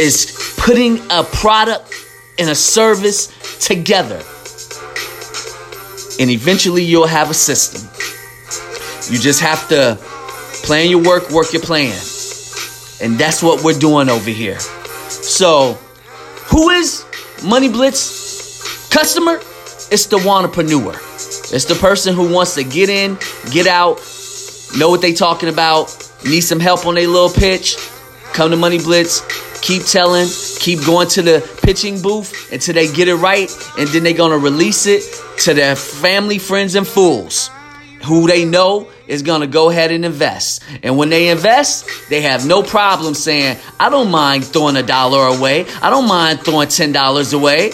is 0.00 0.54
putting 0.56 1.00
a 1.10 1.24
product 1.24 1.92
and 2.38 2.48
a 2.48 2.54
service 2.54 3.26
together. 3.58 4.22
And 6.20 6.30
eventually 6.30 6.84
you'll 6.84 7.08
have 7.08 7.28
a 7.28 7.34
system. 7.34 7.82
You 9.12 9.18
just 9.18 9.40
have 9.40 9.68
to 9.70 9.98
plan 10.64 10.88
your 10.88 11.02
work, 11.02 11.30
work 11.30 11.52
your 11.52 11.62
plan. 11.62 11.98
And 13.02 13.18
that's 13.18 13.42
what 13.42 13.64
we're 13.64 13.78
doing 13.78 14.08
over 14.08 14.30
here. 14.30 14.60
So, 14.60 15.72
who 16.46 16.70
is 16.70 17.04
Money 17.44 17.68
Blitz 17.68 18.88
customer? 18.90 19.40
It's 19.90 20.06
the 20.06 20.18
entrepreneur. 20.18 20.94
It's 21.54 21.66
the 21.66 21.76
person 21.76 22.16
who 22.16 22.32
wants 22.34 22.56
to 22.56 22.64
get 22.64 22.88
in, 22.88 23.16
get 23.52 23.68
out, 23.68 24.00
know 24.76 24.90
what 24.90 25.00
they 25.00 25.12
talking 25.12 25.48
about, 25.48 25.96
need 26.24 26.40
some 26.40 26.58
help 26.58 26.84
on 26.84 26.96
their 26.96 27.06
little 27.06 27.30
pitch. 27.30 27.76
Come 28.32 28.50
to 28.50 28.56
Money 28.56 28.78
Blitz, 28.78 29.20
keep 29.60 29.84
telling, 29.84 30.26
keep 30.58 30.84
going 30.84 31.06
to 31.10 31.22
the 31.22 31.58
pitching 31.62 32.02
booth 32.02 32.52
until 32.52 32.74
they 32.74 32.92
get 32.92 33.06
it 33.06 33.14
right, 33.14 33.48
and 33.78 33.88
then 33.90 34.02
they're 34.02 34.14
gonna 34.14 34.36
release 34.36 34.86
it 34.86 35.04
to 35.44 35.54
their 35.54 35.76
family, 35.76 36.38
friends, 36.38 36.74
and 36.74 36.88
fools 36.88 37.50
who 38.02 38.26
they 38.26 38.44
know 38.44 38.88
is 39.06 39.22
gonna 39.22 39.46
go 39.46 39.70
ahead 39.70 39.92
and 39.92 40.04
invest. 40.04 40.60
And 40.82 40.96
when 40.96 41.08
they 41.08 41.28
invest, 41.28 41.88
they 42.10 42.22
have 42.22 42.46
no 42.46 42.64
problem 42.64 43.14
saying, 43.14 43.58
I 43.78 43.90
don't 43.90 44.10
mind 44.10 44.44
throwing 44.44 44.74
a 44.74 44.82
dollar 44.82 45.26
away, 45.36 45.66
I 45.80 45.88
don't 45.88 46.08
mind 46.08 46.40
throwing 46.40 46.66
$10 46.66 47.32
away. 47.32 47.70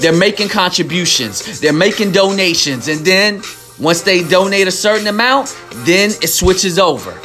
They're 0.00 0.16
making 0.16 0.48
contributions, 0.48 1.60
they're 1.60 1.72
making 1.72 2.12
donations, 2.12 2.88
and 2.88 3.04
then 3.04 3.42
once 3.78 4.02
they 4.02 4.22
donate 4.22 4.66
a 4.68 4.70
certain 4.70 5.06
amount, 5.06 5.56
then 5.86 6.10
it 6.10 6.28
switches 6.28 6.78
over. 6.78 7.18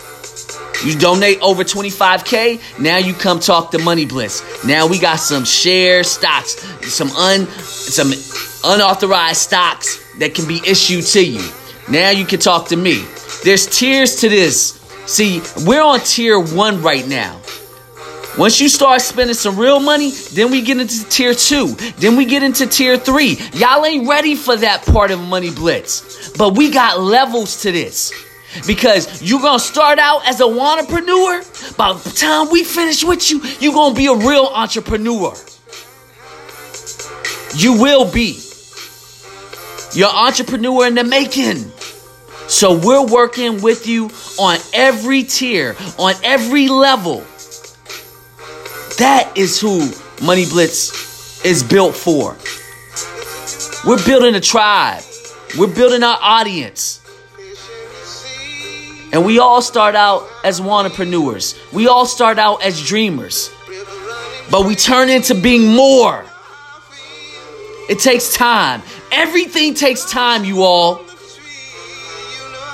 You 0.86 0.98
donate 0.98 1.42
over 1.42 1.64
25k, 1.64 2.80
now 2.80 2.98
you 2.98 3.14
come 3.14 3.40
talk 3.40 3.72
to 3.72 3.80
Money 3.80 4.06
Blitz. 4.06 4.64
Now 4.66 4.88
we 4.88 4.98
got 4.98 5.18
some 5.18 5.44
share 5.44 6.04
stocks, 6.04 6.56
some 6.88 7.10
un 7.12 7.48
some 7.48 8.14
unauthorized 8.64 9.42
stocks 9.42 10.00
that 10.20 10.34
can 10.34 10.48
be 10.48 10.62
issued 10.66 11.06
to 11.08 11.26
you. 11.26 11.46
Now 11.90 12.12
you 12.12 12.26
can 12.26 12.40
talk 12.40 12.68
to 12.70 12.78
me. 12.78 13.06
There's 13.44 13.66
tiers 13.66 14.18
to 14.22 14.30
this. 14.30 14.80
See, 15.06 15.42
we're 15.66 15.82
on 15.82 16.00
tier 16.02 16.40
1 16.40 16.82
right 16.82 17.08
now. 17.08 17.42
Once 18.40 18.62
you 18.62 18.70
start 18.70 19.02
spending 19.02 19.36
some 19.36 19.60
real 19.60 19.82
money, 19.82 20.12
then 20.32 20.50
we 20.50 20.62
get 20.62 20.80
into 20.80 21.04
tier 21.10 21.34
two. 21.34 21.76
Then 21.98 22.16
we 22.16 22.24
get 22.24 22.42
into 22.42 22.66
tier 22.68 22.96
three. 22.96 23.38
Y'all 23.52 23.86
ain't 23.86 24.08
ready 24.08 24.34
for 24.34 24.56
that 24.56 24.86
part 24.86 25.12
of 25.12 25.20
Money 25.20 25.52
Blitz. 25.52 26.32
But 26.38 26.56
we 26.56 26.72
got 26.72 27.02
levels 27.02 27.64
to 27.64 27.74
this. 27.74 28.14
Because 28.66 29.22
you're 29.22 29.42
gonna 29.42 29.60
start 29.60 30.00
out 30.00 30.26
as 30.26 30.40
a 30.40 30.46
entrepreneur. 30.46 31.44
By 31.76 31.92
the 31.92 32.10
time 32.12 32.50
we 32.50 32.64
finish 32.64 33.04
with 33.04 33.30
you, 33.30 33.42
you're 33.60 33.74
gonna 33.74 33.94
be 33.94 34.08
a 34.08 34.16
real 34.16 34.46
entrepreneur. 34.46 35.36
You 37.56 37.74
will 37.74 38.10
be. 38.10 38.40
You're 39.94 40.08
entrepreneur 40.08 40.88
in 40.88 40.96
the 40.96 41.04
making. 41.04 41.70
So 42.48 42.80
we're 42.80 43.06
working 43.06 43.62
with 43.62 43.86
you 43.86 44.10
on 44.40 44.60
every 44.74 45.24
tier, 45.24 45.76
on 45.98 46.14
every 46.24 46.70
level. 46.70 47.26
That 49.00 49.32
is 49.38 49.62
who 49.62 49.92
Money 50.22 50.46
Blitz 50.46 51.44
is 51.46 51.64
built 51.64 51.96
for. 51.96 52.38
We're 53.88 54.06
building 54.06 54.36
a 54.36 54.42
tribe. 54.42 55.04
We're 55.58 55.74
building 55.74 56.04
our 56.04 56.18
audience. 56.22 57.02
And 59.14 59.26
we 59.26 59.40
all 59.40 59.62
start 59.62 59.96
out 59.96 60.28
as 60.44 60.60
entrepreneurs. 60.60 61.58
We 61.72 61.88
all 61.88 62.06
start 62.06 62.38
out 62.38 62.62
as 62.62 62.86
dreamers. 62.86 63.50
But 64.52 64.66
we 64.66 64.76
turn 64.76 65.10
into 65.10 65.34
being 65.34 65.74
more. 65.74 66.26
It 67.90 68.00
takes 68.00 68.36
time. 68.36 68.82
Everything 69.14 69.76
takes 69.76 70.12
time, 70.12 70.44
you 70.44 70.64
all. 70.64 71.09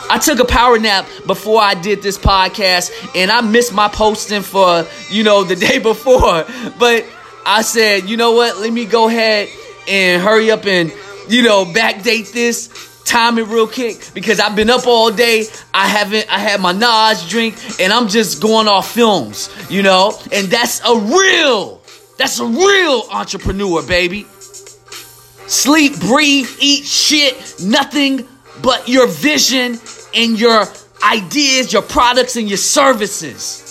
I 0.10 0.20
took 0.20 0.40
a 0.40 0.46
power 0.46 0.78
nap 0.78 1.08
before 1.26 1.62
I 1.62 1.74
did 1.74 2.02
this 2.02 2.18
podcast 2.18 2.92
and 3.16 3.32
I 3.32 3.42
missed 3.42 3.74
my 3.74 3.88
posting 3.88 4.44
for, 4.44 4.86
you 5.10 5.24
know, 5.24 5.44
the 5.44 5.56
day 5.68 5.80
before. 5.80 6.46
But 6.78 7.06
I 7.46 7.62
said, 7.62 8.10
you 8.10 8.18
know 8.18 8.34
what? 8.34 8.58
Let 8.58 8.72
me 8.72 8.86
go 8.86 9.08
ahead 9.08 9.50
and 9.88 10.22
hurry 10.22 10.52
up 10.52 10.66
and, 10.66 10.94
you 11.28 11.44
know, 11.44 11.66
backdate 11.66 12.32
this, 12.32 13.04
time 13.04 13.38
it 13.38 13.44
real 13.44 13.68
quick 13.68 13.98
because 14.14 14.40
I've 14.40 14.56
been 14.56 14.70
up 14.70 14.88
all 14.88 15.12
day. 15.12 15.46
I 15.74 15.88
haven't, 15.88 16.32
I 16.32 16.40
had 16.40 16.62
my 16.62 16.72
NOS 16.72 17.28
drink 17.30 17.56
and 17.80 17.92
I'm 17.92 18.08
just 18.08 18.42
going 18.42 18.68
off 18.68 18.92
films, 18.92 19.50
you 19.70 19.82
know? 19.82 20.18
And 20.32 20.48
that's 20.48 20.82
a 20.86 20.98
real, 20.98 21.82
that's 22.18 22.40
a 22.40 22.46
real 22.46 23.04
entrepreneur, 23.12 23.82
baby. 23.84 24.28
Sleep, 25.48 26.00
breathe, 26.00 26.50
eat 26.60 26.86
shit, 26.86 27.56
nothing 27.64 28.28
but 28.62 28.88
your 28.88 29.08
vision 29.08 29.78
and 30.16 30.40
your 30.40 30.66
ideas, 31.04 31.74
your 31.74 31.82
products, 31.82 32.36
and 32.36 32.48
your 32.48 32.58
services. 32.58 33.62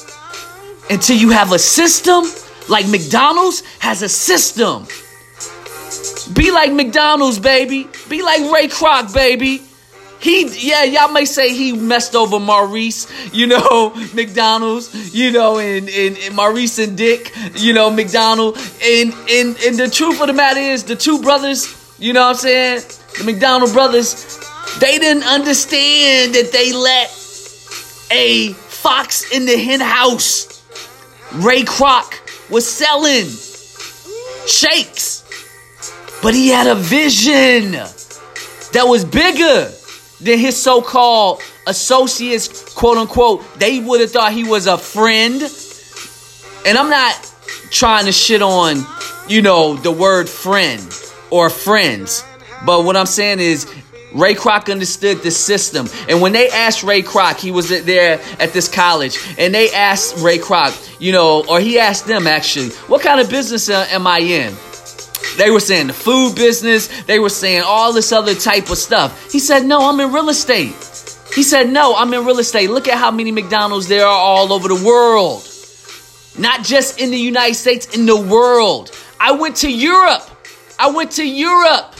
Until 0.90 1.16
you 1.16 1.30
have 1.30 1.52
a 1.52 1.59
system, 1.59 2.24
like 2.68 2.88
McDonald's 2.88 3.62
has 3.78 4.02
a 4.02 4.09
system. 4.09 4.87
Be 6.35 6.50
like 6.50 6.72
McDonald's, 6.72 7.38
baby. 7.38 7.88
Be 8.09 8.22
like 8.22 8.40
Ray 8.52 8.68
Kroc, 8.68 9.14
baby. 9.14 9.62
He, 10.20 10.46
yeah, 10.68 10.85
y'all 10.85 11.12
may 11.12 11.26
say 11.26 11.52
he 11.52 11.72
messed 11.72 12.14
over 12.14 12.40
Maurice, 12.40 13.07
you 13.35 13.46
know, 13.46 13.92
McDonald's, 14.14 15.14
you 15.14 15.30
know, 15.30 15.59
and, 15.59 15.87
and, 15.90 16.16
and, 16.16 16.35
Maurice 16.35 16.78
and 16.78 16.96
Dick, 16.96 17.30
you 17.57 17.74
know, 17.74 17.90
McDonald. 17.90 18.57
And, 18.83 19.12
and, 19.28 19.54
and 19.62 19.76
the 19.76 19.90
truth 19.92 20.22
of 20.22 20.28
the 20.28 20.33
matter 20.33 20.61
is, 20.61 20.85
the 20.85 20.96
two 20.96 21.20
brothers, 21.20 21.94
you 21.98 22.14
know 22.14 22.22
what 22.22 22.37
I'm 22.37 22.37
saying? 22.37 22.83
The 23.18 23.24
McDonald 23.24 23.74
brothers, 23.74 24.40
they 24.80 24.98
didn't 24.98 25.24
understand 25.24 26.34
that 26.34 26.50
they 26.52 26.72
let 26.72 27.10
a 28.10 28.52
fox 28.52 29.32
in 29.32 29.46
the 29.46 29.56
hen 29.56 29.80
house. 29.80 30.62
Ray 31.34 31.62
Kroc 31.62 32.50
was 32.50 32.66
selling 32.66 33.26
shakes, 34.46 35.24
but 36.22 36.34
he 36.34 36.48
had 36.48 36.66
a 36.66 36.74
vision 36.74 37.72
that 38.72 38.84
was 38.87 39.04
bigger 39.04 39.70
than 40.20 40.38
his 40.38 40.60
so 40.60 40.82
called 40.82 41.42
associates, 41.66 42.72
quote 42.74 42.98
unquote. 42.98 43.42
They 43.58 43.80
would 43.80 44.00
have 44.00 44.10
thought 44.10 44.32
he 44.32 44.44
was 44.44 44.66
a 44.66 44.78
friend. 44.78 45.42
And 46.66 46.78
I'm 46.78 46.90
not 46.90 47.32
trying 47.70 48.06
to 48.06 48.12
shit 48.12 48.42
on 48.42 48.84
you 49.28 49.42
know, 49.42 49.74
the 49.74 49.90
word 49.90 50.28
friend 50.28 50.82
or 51.30 51.50
friends. 51.50 52.24
But 52.64 52.84
what 52.84 52.96
I'm 52.96 53.06
saying 53.06 53.40
is, 53.40 53.66
Ray 54.14 54.35
Kroc 54.35 54.70
understood 54.70 55.22
the 55.22 55.31
system. 55.31 55.88
And 56.09 56.20
when 56.20 56.33
they 56.33 56.48
asked 56.48 56.85
Ray 56.85 57.03
Kroc, 57.03 57.40
he 57.40 57.50
was 57.50 57.68
there 57.68 58.20
at 58.38 58.53
this 58.53 58.68
college, 58.68 59.18
and 59.37 59.53
they 59.53 59.72
asked 59.72 60.16
Ray 60.18 60.38
Kroc, 60.38 61.00
you 61.00 61.12
know, 61.12 61.44
or 61.48 61.61
he 61.61 61.79
asked 61.79 62.07
them 62.07 62.27
actually, 62.27 62.70
what 62.87 63.03
kind 63.03 63.20
of 63.20 63.29
business 63.29 63.68
am 63.68 64.07
I 64.07 64.20
in? 64.20 64.55
They 65.37 65.50
were 65.50 65.61
saying 65.61 65.88
the 65.88 65.92
food 65.92 66.37
business, 66.37 66.87
they 67.05 67.18
were 67.18 67.29
saying 67.29 67.62
all 67.66 67.92
this 67.92 68.12
other 68.12 68.35
type 68.35 68.70
of 68.70 68.79
stuff. 68.79 69.33
He 69.33 69.40
said, 69.40 69.64
no, 69.64 69.88
I'm 69.88 69.98
in 69.98 70.12
real 70.12 70.29
estate. 70.29 70.74
He 71.35 71.42
said, 71.42 71.70
no, 71.70 71.96
I'm 71.96 72.14
in 72.14 72.24
real 72.24 72.38
estate. 72.38 72.70
Look 72.70 72.87
at 72.87 72.98
how 72.98 73.11
many 73.11 73.33
McDonald's 73.33 73.88
there 73.88 74.07
are 74.07 74.09
all 74.09 74.53
over 74.53 74.68
the 74.68 74.85
world. 74.85 75.48
Not 76.38 76.64
just 76.64 77.00
in 77.00 77.11
the 77.11 77.18
United 77.18 77.55
States, 77.55 77.96
in 77.96 78.07
the 78.07 78.20
world. 78.20 78.92
I 79.18 79.33
went 79.33 79.57
to 79.57 79.72
Europe. 79.72 80.22
I 80.79 80.90
went 80.90 81.12
to 81.12 81.29
Europe. 81.29 81.96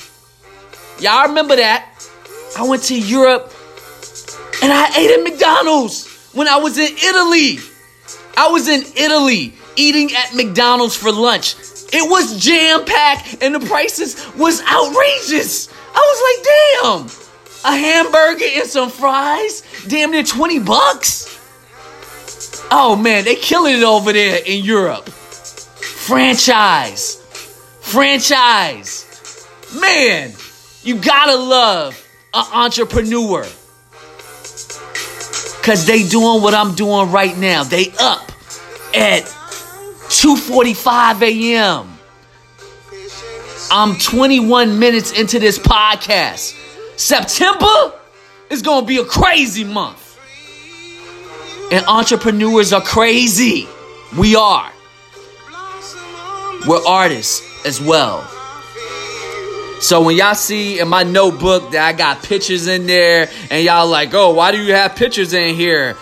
Y'all 1.01 1.29
remember 1.29 1.57
that? 1.57 1.91
I 2.57 2.63
went 2.63 2.85
to 2.85 2.99
Europe 2.99 3.53
and 4.63 4.73
I 4.73 4.87
ate 4.97 5.19
at 5.19 5.25
McDonald's 5.25 6.07
when 6.33 6.47
I 6.47 6.57
was 6.57 6.79
in 6.79 6.97
Italy. 6.97 7.59
I 8.37 8.49
was 8.49 8.69
in 8.69 8.85
Italy 8.97 9.55
eating 9.77 10.15
at 10.15 10.35
McDonald's 10.35 10.95
for 10.97 11.11
lunch. 11.11 11.57
It 11.93 12.09
was 12.09 12.39
jam 12.43 12.85
packed 12.85 13.43
and 13.43 13.53
the 13.55 13.61
prices 13.61 14.15
was 14.37 14.61
outrageous. 14.63 15.69
I 15.95 15.99
was 15.99 16.21
like, 16.29 16.45
damn, 16.45 17.09
a 17.73 17.77
hamburger 17.77 18.45
and 18.45 18.69
some 18.69 18.91
fries, 18.91 19.63
damn 19.89 20.11
near 20.11 20.23
20 20.23 20.59
bucks. 20.61 21.41
Oh 22.71 22.95
man, 22.97 23.25
they 23.25 23.37
killing 23.37 23.79
it 23.79 23.85
over 23.85 24.13
there 24.13 24.41
in 24.45 24.63
Europe. 24.65 25.09
Franchise. 25.09 27.17
Franchise. 27.81 29.07
Man, 29.81 30.35
you 30.83 30.97
gotta 30.97 31.37
love 31.37 32.04
an 32.35 32.45
entrepreneur. 32.53 33.43
Cause 35.63 35.87
they 35.87 36.07
doing 36.07 36.43
what 36.43 36.53
I'm 36.53 36.75
doing 36.75 37.11
right 37.11 37.37
now. 37.39 37.65
They 37.65 37.93
up 37.99 38.31
at 38.95 39.25
2:45 40.09 41.23
a.m. 41.23 41.91
I'm 43.71 43.99
21 43.99 44.79
minutes 44.79 45.19
into 45.19 45.39
this 45.39 45.59
podcast. 45.59 46.55
September 46.97 47.93
is 48.51 48.63
gonna 48.63 48.85
be 48.85 48.99
a 48.99 49.05
crazy 49.05 49.65
month. 49.65 50.01
And 51.73 51.85
entrepreneurs 51.87 52.73
are 52.73 52.83
crazy. 52.83 53.67
We 54.19 54.37
are. 54.37 54.71
We're 56.67 56.87
artists 56.87 57.43
as 57.65 57.81
well. 57.81 58.29
So 59.85 60.01
when 60.01 60.17
y'all 60.17 60.35
see 60.35 60.81
in 60.81 60.89
my 60.89 61.03
notebook 61.03 61.73
that 61.73 61.87
I 61.87 61.93
got 61.93 62.23
pictures 62.23 62.69
in 62.69 62.87
there 62.87 63.29
and 63.51 63.63
y'all 63.63 63.87
like, 63.87 64.15
oh, 64.15 64.33
why 64.33 64.51
do 64.51 64.57
you 64.57 64.73
have 64.73 64.97
pictures 64.97 65.35
in 65.35 65.55
here? 65.55 65.95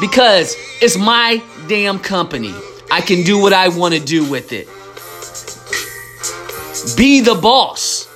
Because 0.00 0.54
it's 0.80 0.96
my 0.96 1.42
damn 1.66 1.98
company. 1.98 2.54
I 2.92 3.00
can 3.00 3.24
do 3.24 3.40
what 3.40 3.52
I 3.52 3.70
want 3.70 3.94
to 3.94 4.00
do 4.00 4.24
with 4.30 4.52
it. 4.52 4.68
Be 6.96 7.22
the 7.22 7.34
boss. 7.34 8.06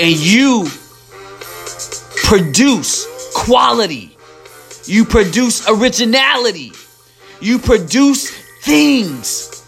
And 0.00 0.16
you 0.16 0.66
produce 2.24 3.06
quality. 3.36 4.16
You 4.86 5.04
produce 5.04 5.70
originality. 5.70 6.72
You 7.40 7.60
produce 7.60 8.32
things 8.62 9.62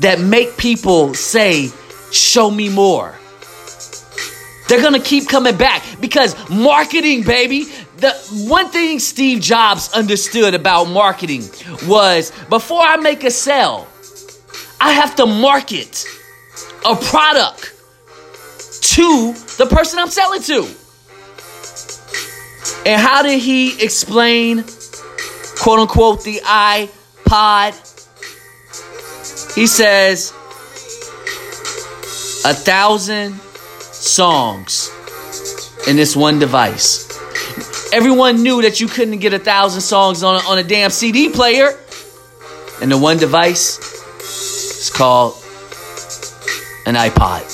that 0.00 0.18
make 0.18 0.56
people 0.56 1.14
say, 1.14 1.70
Show 2.12 2.50
me 2.50 2.68
more. 2.68 3.14
They're 4.68 4.82
gonna 4.82 5.00
keep 5.00 5.28
coming 5.28 5.56
back 5.56 5.82
because 6.00 6.36
marketing, 6.48 7.24
baby. 7.24 7.64
The 7.96 8.12
one 8.48 8.68
thing 8.68 8.98
Steve 8.98 9.40
Jobs 9.40 9.92
understood 9.92 10.54
about 10.54 10.84
marketing 10.84 11.42
was 11.86 12.32
before 12.48 12.80
I 12.82 12.96
make 12.96 13.22
a 13.24 13.30
sale, 13.30 13.86
I 14.80 14.92
have 14.92 15.14
to 15.16 15.26
market 15.26 16.04
a 16.84 16.96
product 16.96 17.72
to 18.82 19.34
the 19.58 19.66
person 19.70 19.98
I'm 19.98 20.10
selling 20.10 20.42
to. 20.42 20.66
And 22.84 23.00
how 23.00 23.22
did 23.22 23.40
he 23.40 23.80
explain, 23.82 24.64
quote 25.60 25.78
unquote, 25.78 26.24
the 26.24 26.40
iPod? 26.40 27.74
He 29.54 29.66
says, 29.66 30.32
a 32.44 32.52
thousand 32.52 33.40
songs 33.80 34.90
in 35.86 35.96
this 35.96 36.16
one 36.16 36.38
device. 36.38 37.08
Everyone 37.92 38.42
knew 38.42 38.62
that 38.62 38.80
you 38.80 38.88
couldn't 38.88 39.18
get 39.18 39.32
a 39.32 39.38
thousand 39.38 39.82
songs 39.82 40.22
on 40.22 40.36
a, 40.36 40.48
on 40.48 40.58
a 40.58 40.62
damn 40.62 40.90
CD 40.90 41.28
player. 41.28 41.78
And 42.80 42.90
the 42.90 42.98
one 42.98 43.18
device 43.18 43.78
is 44.18 44.90
called 44.90 45.34
an 46.86 46.94
iPod. 46.94 47.46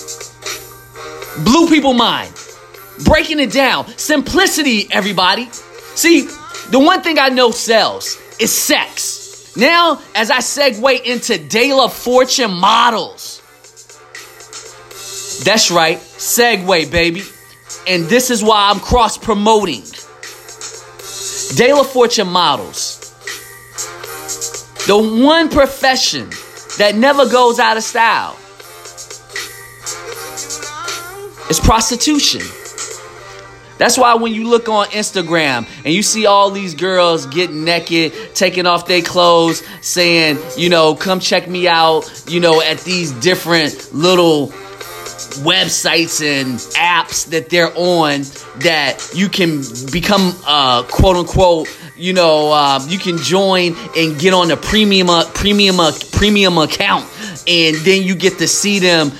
Blew 1.44 1.68
people 1.68 1.92
mind. 1.92 2.32
Breaking 3.04 3.40
it 3.40 3.52
down. 3.52 3.86
Simplicity, 3.98 4.88
everybody. 4.90 5.50
See, 5.94 6.22
the 6.70 6.78
one 6.78 7.02
thing 7.02 7.18
I 7.18 7.28
know 7.28 7.50
sells 7.50 8.16
is 8.40 8.52
sex. 8.52 9.54
Now, 9.56 10.00
as 10.14 10.30
I 10.30 10.38
segue 10.38 11.02
into 11.02 11.36
De 11.36 11.74
La 11.74 11.88
Fortune 11.88 12.52
models. 12.52 13.37
That's 15.44 15.70
right, 15.70 15.98
segue, 15.98 16.90
baby. 16.90 17.22
And 17.86 18.04
this 18.04 18.30
is 18.30 18.42
why 18.42 18.70
I'm 18.70 18.80
cross 18.80 19.16
promoting. 19.16 19.82
De 21.56 21.72
La 21.72 21.82
Fortune 21.82 22.28
models. 22.28 22.96
The 24.86 24.96
one 24.96 25.48
profession 25.48 26.30
that 26.78 26.94
never 26.94 27.28
goes 27.28 27.58
out 27.58 27.76
of 27.76 27.82
style 27.82 28.36
is 31.50 31.60
prostitution. 31.60 32.42
That's 33.78 33.96
why 33.96 34.14
when 34.14 34.34
you 34.34 34.48
look 34.48 34.68
on 34.68 34.86
Instagram 34.88 35.68
and 35.84 35.94
you 35.94 36.02
see 36.02 36.26
all 36.26 36.50
these 36.50 36.74
girls 36.74 37.26
getting 37.26 37.64
naked, 37.64 38.12
taking 38.34 38.66
off 38.66 38.86
their 38.86 39.02
clothes, 39.02 39.62
saying, 39.80 40.38
you 40.56 40.68
know, 40.68 40.94
come 40.94 41.20
check 41.20 41.48
me 41.48 41.68
out, 41.68 42.24
you 42.26 42.40
know, 42.40 42.60
at 42.60 42.80
these 42.80 43.12
different 43.12 43.94
little 43.94 44.52
websites 45.44 46.22
and 46.24 46.58
apps 46.76 47.30
that 47.30 47.50
they're 47.50 47.72
on 47.76 48.22
that 48.60 49.10
you 49.14 49.28
can 49.28 49.62
become 49.92 50.34
uh, 50.46 50.82
quote 50.84 51.16
unquote 51.16 51.68
you 51.96 52.12
know 52.12 52.52
um, 52.52 52.88
you 52.88 52.98
can 52.98 53.18
join 53.18 53.74
and 53.96 54.18
get 54.18 54.32
on 54.32 54.50
a 54.50 54.56
premium 54.56 55.10
uh, 55.10 55.24
premium 55.34 55.80
uh, 55.80 55.92
premium 56.12 56.58
account. 56.58 57.06
And 57.46 57.76
then 57.76 58.02
you 58.02 58.14
get 58.14 58.38
to 58.38 58.48
see 58.48 58.78
them 58.78 59.12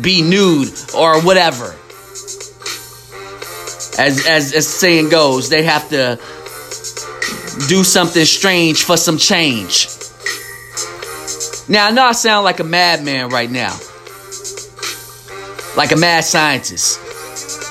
be 0.00 0.22
nude 0.22 0.68
or 0.96 1.20
whatever. 1.22 1.74
As 3.98 4.26
as 4.26 4.52
as 4.54 4.66
saying 4.66 5.10
goes 5.10 5.48
they 5.48 5.62
have 5.62 5.88
to 5.90 6.18
do 7.68 7.84
something 7.84 8.24
strange 8.24 8.82
for 8.82 8.96
some 8.96 9.18
change. 9.18 9.88
Now 11.68 11.86
i 11.88 11.90
know 11.92 12.04
i 12.04 12.12
sound 12.12 12.44
like 12.44 12.60
a 12.60 12.64
madman 12.64 13.30
right 13.30 13.50
now 13.50 13.78
like 15.76 15.92
a 15.92 15.96
mad 15.96 16.24
scientist, 16.24 17.00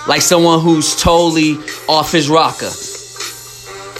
like 0.07 0.21
someone 0.21 0.59
who's 0.61 0.95
totally 0.95 1.57
off 1.87 2.11
his 2.11 2.29
rocker. 2.29 2.71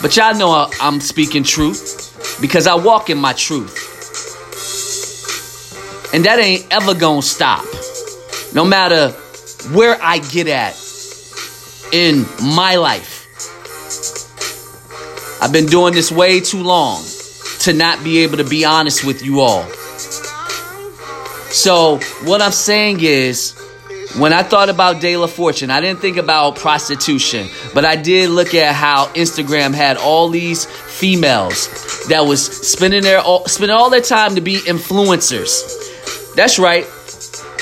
But 0.02 0.18
y'all 0.18 0.36
know 0.36 0.70
I'm 0.82 1.00
speaking 1.00 1.44
truth 1.44 2.38
because 2.42 2.68
I 2.68 2.76
walk 2.76 3.10
in 3.10 3.18
my 3.18 3.34
truth. 3.34 3.92
And 6.14 6.26
that 6.26 6.40
ain't 6.40 6.68
ever 6.72 6.94
gonna 6.94 7.22
stop. 7.22 7.66
No 8.54 8.66
matter 8.66 9.10
where 9.72 9.98
I 10.02 10.20
get 10.20 10.48
at 10.48 10.76
in 11.94 12.26
my 12.42 12.76
life. 12.76 13.22
I've 15.42 15.54
been 15.54 15.66
doing 15.66 15.94
this 15.94 16.12
way 16.12 16.40
too 16.40 16.62
long 16.62 17.04
to 17.60 17.74
not 17.74 18.04
be 18.04 18.20
able 18.20 18.38
to 18.38 18.44
be 18.44 18.66
honest 18.66 19.06
with 19.06 19.24
you 19.24 19.40
all. 19.40 19.64
So, 21.50 22.00
what 22.24 22.42
I'm 22.42 22.52
saying 22.52 23.00
is, 23.02 23.54
when 24.18 24.32
I 24.32 24.44
thought 24.44 24.70
about 24.70 25.02
De 25.02 25.18
La 25.18 25.28
Fortune, 25.28 25.72
I 25.72 25.82
didn't 25.82 26.00
think 26.00 26.18
about 26.18 26.56
prostitution, 26.56 27.48
but 27.74 27.84
I 27.86 27.96
did 27.96 28.30
look 28.30 28.54
at 28.54 28.76
how 28.76 29.08
Instagram 29.14 29.74
had 29.74 29.98
all 29.98 30.30
these 30.30 30.66
females 30.66 32.08
that 32.10 32.22
was 32.22 32.46
spending 32.46 33.02
their 33.02 33.20
all, 33.20 33.46
spending 33.48 33.76
all 33.76 33.90
their 33.90 34.02
time 34.02 34.36
to 34.36 34.42
be 34.42 34.58
influencers. 34.58 36.36
That's 36.36 36.60
right. 36.60 36.86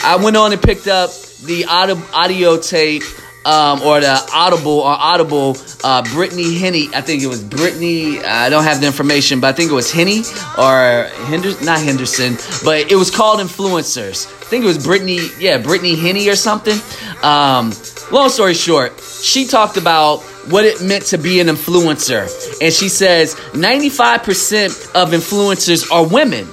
I 0.04 0.18
went 0.18 0.36
on 0.36 0.52
and 0.52 0.62
picked 0.62 0.88
up 0.88 1.12
the 1.44 1.66
audio, 1.66 2.02
audio 2.14 2.60
tape 2.60 3.04
um, 3.46 3.82
or 3.82 4.00
the 4.00 4.30
Audible 4.34 4.80
or 4.80 4.92
Audible, 4.92 5.58
uh, 5.84 6.04
Brittany 6.14 6.58
Henny. 6.58 6.90
I 6.94 7.02
think 7.02 7.24
it 7.24 7.28
was 7.28 7.44
Brittany. 7.44 8.20
I 8.20 8.50
don't 8.50 8.64
have 8.64 8.82
the 8.82 8.88
information, 8.88 9.40
but 9.40 9.48
I 9.48 9.54
think 9.54 9.72
it 9.72 9.76
was 9.76 9.92
Henny 9.92 10.22
or 10.58 11.10
Henderson, 11.26 11.66
not 11.66 11.80
Henderson, 11.80 12.38
but 12.64 12.92
it 12.92 12.96
was 12.96 13.10
called 13.10 13.40
Influencers. 13.40 14.28
I 14.28 14.46
think 14.46 14.64
it 14.64 14.68
was 14.68 14.84
Brittany, 14.84 15.20
yeah, 15.40 15.58
Brittany 15.58 15.96
Henny 15.96 16.30
or 16.30 16.36
something. 16.36 16.78
Um, 17.24 17.72
long 18.12 18.30
story 18.30 18.54
short, 18.54 19.00
she 19.00 19.46
talked 19.46 19.78
about 19.78 20.22
what 20.50 20.66
it 20.66 20.82
meant 20.82 21.06
to 21.08 21.18
be 21.18 21.40
an 21.40 21.48
influencer. 21.48 22.30
And 22.62 22.74
she 22.74 22.90
says 22.90 23.36
95% 23.54 24.94
of 24.94 25.12
influencers 25.12 25.92
are 25.92 26.08
women. 26.08 26.48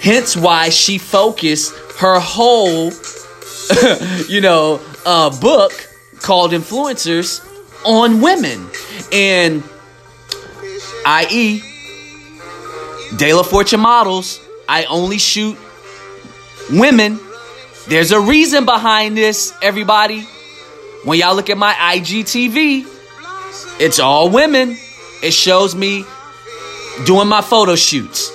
Hence 0.00 0.36
why 0.36 0.68
she 0.68 0.98
focused 0.98 1.74
her 1.98 2.20
whole, 2.20 2.92
you 4.28 4.40
know, 4.40 4.80
uh, 5.08 5.30
book 5.40 5.72
called 6.20 6.52
Influencers 6.52 7.40
on 7.84 8.20
women. 8.20 8.68
And 9.10 9.62
i.e., 11.06 11.62
De 13.16 13.32
La 13.32 13.42
Fortune 13.42 13.80
models, 13.80 14.38
I 14.68 14.84
only 14.84 15.16
shoot 15.16 15.56
women. 16.70 17.18
There's 17.88 18.12
a 18.12 18.20
reason 18.20 18.66
behind 18.66 19.16
this, 19.16 19.54
everybody. 19.62 20.26
When 21.04 21.18
y'all 21.18 21.34
look 21.34 21.48
at 21.48 21.56
my 21.56 21.72
IGTV, 21.72 22.86
it's 23.80 23.98
all 23.98 24.28
women. 24.28 24.76
It 25.22 25.32
shows 25.32 25.74
me 25.74 26.04
doing 27.06 27.28
my 27.28 27.40
photo 27.40 27.76
shoots. 27.76 28.30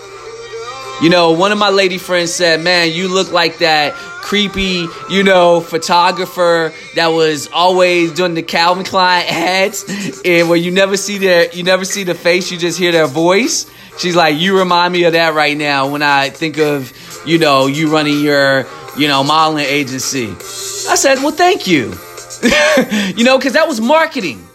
You 1.04 1.12
know, 1.12 1.34
one 1.34 1.52
of 1.52 1.60
my 1.60 1.70
lady 1.70 2.00
friends 2.00 2.34
said, 2.34 2.62
Man, 2.62 2.92
you 2.92 3.10
look 3.10 3.32
like 3.32 3.60
that 3.60 3.94
creepy, 4.24 4.88
you 5.10 5.24
know, 5.24 5.60
photographer 5.60 6.74
that 6.96 7.08
was 7.08 7.50
always 7.50 8.14
doing 8.14 8.34
the 8.34 8.42
Calvin 8.42 8.86
Klein 8.86 9.26
ads 9.28 10.22
and 10.24 10.50
where 10.50 10.58
you 10.58 10.72
never 10.72 10.98
see 10.98 11.18
their 11.18 11.52
you 11.52 11.64
never 11.64 11.86
see 11.86 12.04
the 12.04 12.16
face, 12.16 12.52
you 12.52 12.58
just 12.58 12.80
hear 12.80 12.92
their 12.92 13.06
voice. 13.06 13.70
She's 13.98 14.16
like, 14.16 14.38
You 14.38 14.58
remind 14.58 14.94
me 14.94 15.04
of 15.04 15.14
that 15.14 15.34
right 15.34 15.56
now 15.56 15.90
when 15.90 16.02
I 16.02 16.30
think 16.30 16.58
of, 16.58 16.92
you 17.28 17.38
know, 17.38 17.68
you 17.68 17.92
running 17.92 18.22
your, 18.22 18.66
you 18.98 19.08
know, 19.08 19.24
modeling 19.24 19.66
agency. 19.66 20.30
I 20.30 20.96
said, 20.96 21.18
Well, 21.20 21.32
thank 21.32 21.68
you. 21.68 21.94
you 23.16 23.24
know, 23.24 23.38
because 23.38 23.54
that 23.54 23.66
was 23.68 23.82
marketing. 23.82 24.48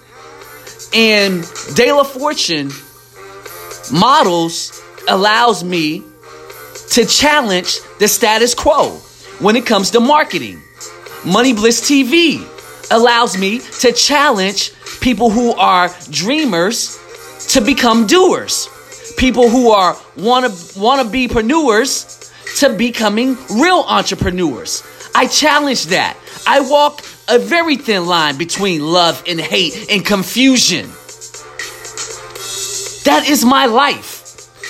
And 0.95 1.45
De 1.75 1.93
La 1.93 2.05
Fortune 2.05 2.71
models 3.93 4.83
allows 5.07 5.63
me 5.63 6.03
to 6.91 7.05
challenge 7.05 7.79
the 7.99 8.09
status 8.09 8.55
quo 8.55 9.01
when 9.41 9.57
it 9.57 9.67
comes 9.67 9.91
to 9.93 10.01
marketing. 10.01 10.63
Money 11.25 11.53
Blitz 11.53 11.81
TV 11.81 12.45
allows 12.91 13.37
me 13.37 13.59
to 13.59 13.93
challenge 13.93 14.73
people 15.01 15.31
who 15.31 15.53
are 15.53 15.91
dreamers 16.11 16.99
to 17.51 17.61
become 17.61 18.07
doers. 18.07 18.69
People 19.17 19.49
who 19.49 19.71
are 19.71 19.97
wanna 20.17 20.51
wanna 20.77 21.05
be 21.05 21.29
preneurs 21.29 22.33
to 22.61 22.71
becoming 22.71 23.37
real 23.51 23.85
entrepreneurs. 23.89 24.83
I 25.15 25.27
challenge 25.27 25.87
that. 25.87 26.17
I 26.47 26.61
walk 26.61 27.03
a 27.29 27.39
very 27.39 27.77
thin 27.77 28.07
line 28.07 28.39
between 28.39 28.81
love 28.81 29.23
and 29.27 29.41
hate 29.41 29.91
and 29.91 30.05
confusion. 30.05 30.87
That 33.05 33.25
is 33.29 33.45
my 33.45 33.67
life. 33.67 34.17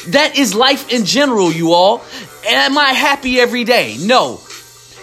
That 0.09 0.39
is 0.39 0.55
life 0.55 0.91
in 0.93 1.05
general, 1.05 1.53
you 1.53 1.73
all. 1.73 2.03
Am 2.47 2.79
I 2.79 2.93
happy 2.93 3.41
every 3.41 3.65
day? 3.65 3.97
No. 4.01 4.41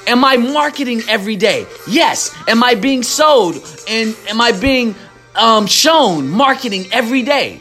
Am 0.07 0.23
I 0.23 0.37
marketing 0.37 1.01
every 1.07 1.35
day? 1.35 1.65
Yes. 1.87 2.33
Am 2.47 2.63
I 2.63 2.75
being 2.75 3.03
sold 3.03 3.55
and 3.87 4.15
am 4.27 4.39
I 4.39 4.51
being 4.51 4.95
um, 5.35 5.67
shown 5.67 6.29
marketing 6.29 6.87
every 6.91 7.23
day 7.23 7.59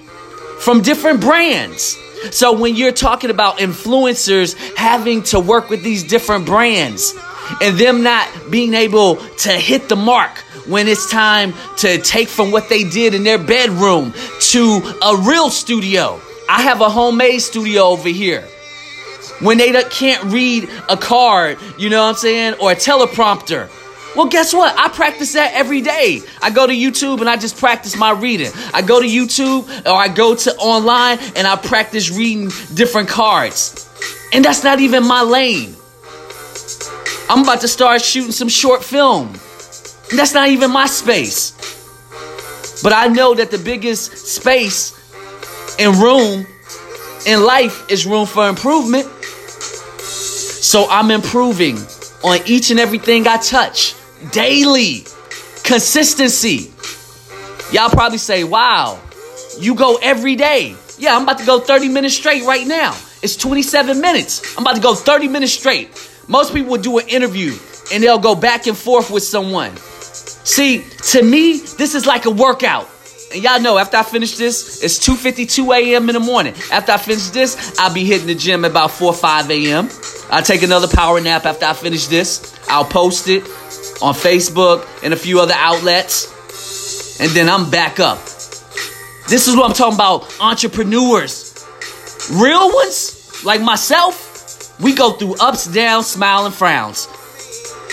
from 0.60 0.82
different 0.82 1.20
brands? 1.20 1.98
So 2.30 2.58
when 2.58 2.74
you're 2.74 2.92
talking 2.92 3.30
about 3.30 3.58
influencers 3.58 4.54
having 4.76 5.22
to 5.24 5.40
work 5.40 5.68
with 5.68 5.82
these 5.82 6.04
different 6.04 6.46
brands 6.46 7.14
and 7.60 7.78
them 7.78 8.02
not 8.02 8.28
being 8.50 8.74
able 8.74 9.16
to 9.16 9.50
hit 9.50 9.88
the 9.88 9.96
mark 9.96 10.30
when 10.66 10.88
it's 10.88 11.10
time 11.10 11.52
to 11.78 11.98
take 11.98 12.28
from 12.28 12.50
what 12.50 12.68
they 12.68 12.84
did 12.84 13.14
in 13.14 13.24
their 13.24 13.38
bedroom 13.38 14.14
to 14.40 14.96
a 15.02 15.16
real 15.18 15.50
studio. 15.50 16.18
I 16.48 16.62
have 16.62 16.80
a 16.80 16.88
homemade 16.88 17.42
studio 17.42 17.84
over 17.84 18.08
here. 18.08 18.46
When 19.40 19.58
they 19.58 19.72
can't 19.84 20.24
read 20.32 20.68
a 20.88 20.96
card, 20.96 21.58
you 21.76 21.90
know 21.90 22.02
what 22.02 22.10
I'm 22.10 22.14
saying, 22.14 22.54
or 22.60 22.72
a 22.72 22.76
teleprompter. 22.76 23.68
Well, 24.14 24.26
guess 24.26 24.54
what? 24.54 24.78
I 24.78 24.88
practice 24.88 25.32
that 25.32 25.54
every 25.54 25.80
day. 25.80 26.20
I 26.40 26.50
go 26.50 26.66
to 26.66 26.72
YouTube 26.72 27.20
and 27.20 27.28
I 27.28 27.36
just 27.36 27.58
practice 27.58 27.96
my 27.96 28.12
reading. 28.12 28.52
I 28.72 28.80
go 28.80 29.00
to 29.00 29.06
YouTube 29.06 29.66
or 29.86 29.94
I 29.94 30.06
go 30.06 30.36
to 30.36 30.54
online 30.56 31.18
and 31.34 31.46
I 31.48 31.56
practice 31.56 32.10
reading 32.10 32.50
different 32.74 33.08
cards. 33.08 33.90
And 34.32 34.44
that's 34.44 34.62
not 34.62 34.78
even 34.78 35.04
my 35.06 35.22
lane. 35.22 35.74
I'm 37.28 37.42
about 37.42 37.62
to 37.62 37.68
start 37.68 38.02
shooting 38.02 38.32
some 38.32 38.48
short 38.48 38.84
film. 38.84 39.28
And 40.10 40.18
that's 40.18 40.34
not 40.34 40.48
even 40.48 40.70
my 40.70 40.86
space. 40.86 41.52
But 42.82 42.92
I 42.92 43.08
know 43.08 43.34
that 43.34 43.50
the 43.50 43.58
biggest 43.58 44.16
space 44.28 44.92
and 45.80 45.96
room 45.96 46.46
in 47.26 47.42
life 47.42 47.90
is 47.90 48.06
room 48.06 48.26
for 48.26 48.48
improvement. 48.48 49.08
So 50.64 50.88
I'm 50.88 51.10
improving 51.10 51.76
on 52.24 52.38
each 52.46 52.70
and 52.70 52.80
everything 52.80 53.28
I 53.28 53.36
touch 53.36 53.94
daily. 54.32 55.04
Consistency. 55.62 56.72
Y'all 57.70 57.90
probably 57.90 58.16
say, 58.16 58.44
wow, 58.44 58.98
you 59.60 59.74
go 59.74 59.98
every 60.02 60.36
day. 60.36 60.74
Yeah, 60.96 61.16
I'm 61.16 61.24
about 61.24 61.38
to 61.40 61.44
go 61.44 61.60
30 61.60 61.90
minutes 61.90 62.16
straight 62.16 62.44
right 62.44 62.66
now. 62.66 62.96
It's 63.22 63.36
27 63.36 64.00
minutes. 64.00 64.56
I'm 64.56 64.64
about 64.64 64.76
to 64.76 64.80
go 64.80 64.94
30 64.94 65.28
minutes 65.28 65.52
straight. 65.52 65.90
Most 66.28 66.54
people 66.54 66.70
would 66.70 66.82
do 66.82 66.96
an 66.98 67.08
interview 67.08 67.52
and 67.92 68.02
they'll 68.02 68.18
go 68.18 68.34
back 68.34 68.66
and 68.66 68.76
forth 68.76 69.10
with 69.10 69.22
someone. 69.22 69.76
See, 69.76 70.82
to 71.10 71.22
me, 71.22 71.58
this 71.58 71.94
is 71.94 72.06
like 72.06 72.24
a 72.24 72.30
workout. 72.30 72.88
And 73.34 73.42
y'all 73.42 73.60
know 73.60 73.76
after 73.76 73.98
I 73.98 74.02
finish 74.02 74.36
this, 74.36 74.82
it's 74.82 74.98
2:52 74.98 75.76
a.m. 75.76 76.08
in 76.08 76.14
the 76.14 76.20
morning. 76.20 76.54
After 76.72 76.92
I 76.92 76.96
finish 76.96 77.28
this, 77.28 77.78
I'll 77.78 77.92
be 77.92 78.04
hitting 78.04 78.28
the 78.28 78.34
gym 78.34 78.64
about 78.64 78.92
4 78.92 79.12
5 79.12 79.50
a.m. 79.50 79.90
I'll 80.30 80.42
take 80.42 80.62
another 80.62 80.88
power 80.88 81.20
nap 81.20 81.44
after 81.44 81.66
I 81.66 81.72
finish 81.74 82.06
this. 82.06 82.58
I'll 82.68 82.84
post 82.84 83.28
it 83.28 83.42
on 84.02 84.14
Facebook 84.14 84.86
and 85.04 85.12
a 85.12 85.16
few 85.16 85.40
other 85.40 85.54
outlets. 85.56 87.20
And 87.20 87.30
then 87.30 87.48
I'm 87.48 87.70
back 87.70 88.00
up. 88.00 88.18
This 89.28 89.48
is 89.48 89.56
what 89.56 89.66
I'm 89.68 89.74
talking 89.74 89.94
about 89.94 90.34
entrepreneurs. 90.40 91.66
Real 92.32 92.74
ones, 92.74 93.44
like 93.44 93.60
myself, 93.60 94.78
we 94.80 94.94
go 94.94 95.12
through 95.12 95.36
ups, 95.40 95.66
downs, 95.72 96.06
smile, 96.06 96.46
and 96.46 96.54
frowns. 96.54 97.06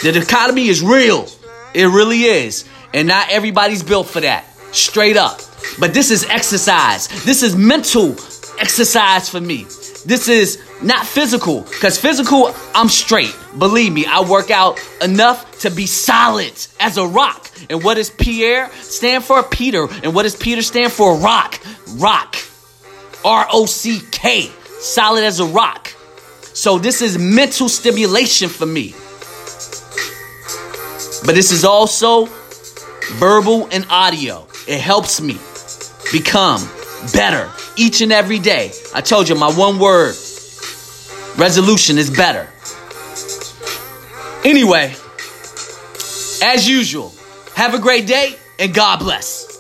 The 0.04 0.18
economy 0.20 0.68
is 0.68 0.82
real. 0.82 1.28
It 1.74 1.86
really 1.86 2.24
is. 2.24 2.66
And 2.94 3.08
not 3.08 3.30
everybody's 3.30 3.84
built 3.84 4.08
for 4.08 4.22
that. 4.22 4.46
Straight 4.72 5.16
up. 5.16 5.40
But 5.80 5.94
this 5.94 6.12
is 6.12 6.26
exercise. 6.26 7.08
This 7.24 7.44
is 7.44 7.56
mental 7.56 8.12
exercise 8.60 9.30
for 9.30 9.40
me. 9.40 9.64
This 10.06 10.28
is 10.28 10.62
not 10.84 11.06
physical. 11.06 11.62
Because 11.62 12.00
physical, 12.00 12.54
I'm 12.74 12.90
straight. 12.90 13.36
Believe 13.58 13.92
me, 13.92 14.06
I 14.06 14.22
work 14.22 14.52
out 14.52 14.80
enough 15.02 15.60
to 15.60 15.70
be 15.70 15.86
solid 15.86 16.54
as 16.80 16.98
a 16.98 17.06
rock. 17.06 17.50
And 17.70 17.84
what 17.84 17.96
does 17.96 18.10
Pierre 18.10 18.72
stand 18.74 19.24
for? 19.24 19.44
Peter. 19.44 19.88
And 20.04 20.16
what 20.16 20.24
does 20.24 20.36
Peter 20.36 20.62
stand 20.62 20.92
for? 20.92 21.16
Rock. 21.18 21.60
Rock. 21.96 22.36
R 23.24 23.48
O 23.52 23.66
C 23.66 24.02
K. 24.12 24.50
Solid 24.80 25.24
as 25.24 25.40
a 25.40 25.46
rock. 25.46 25.88
So 26.54 26.80
this 26.80 27.02
is 27.02 27.18
mental 27.18 27.70
stimulation 27.70 28.50
for 28.50 28.66
me. 28.66 28.94
But 31.24 31.36
this 31.36 31.52
is 31.52 31.64
also 31.64 32.26
verbal 33.14 33.68
and 33.72 33.86
audio. 33.90 34.48
It 34.68 34.82
helps 34.82 35.22
me 35.22 35.38
become 36.12 36.68
better 37.14 37.50
each 37.78 38.02
and 38.02 38.12
every 38.12 38.40
day. 38.40 38.72
I 38.94 39.02
told 39.02 39.30
you 39.30 39.36
my 39.36 39.52
one 39.52 39.80
word 39.80 40.16
resolution 41.38 41.98
is 41.98 42.10
better. 42.10 42.48
Anyway, 44.44 44.94
as 46.44 46.68
usual, 46.68 47.14
have 47.56 47.74
a 47.74 47.80
great 47.80 48.08
day 48.08 48.36
and 48.60 48.74
God 48.74 49.00
bless. 49.00 49.51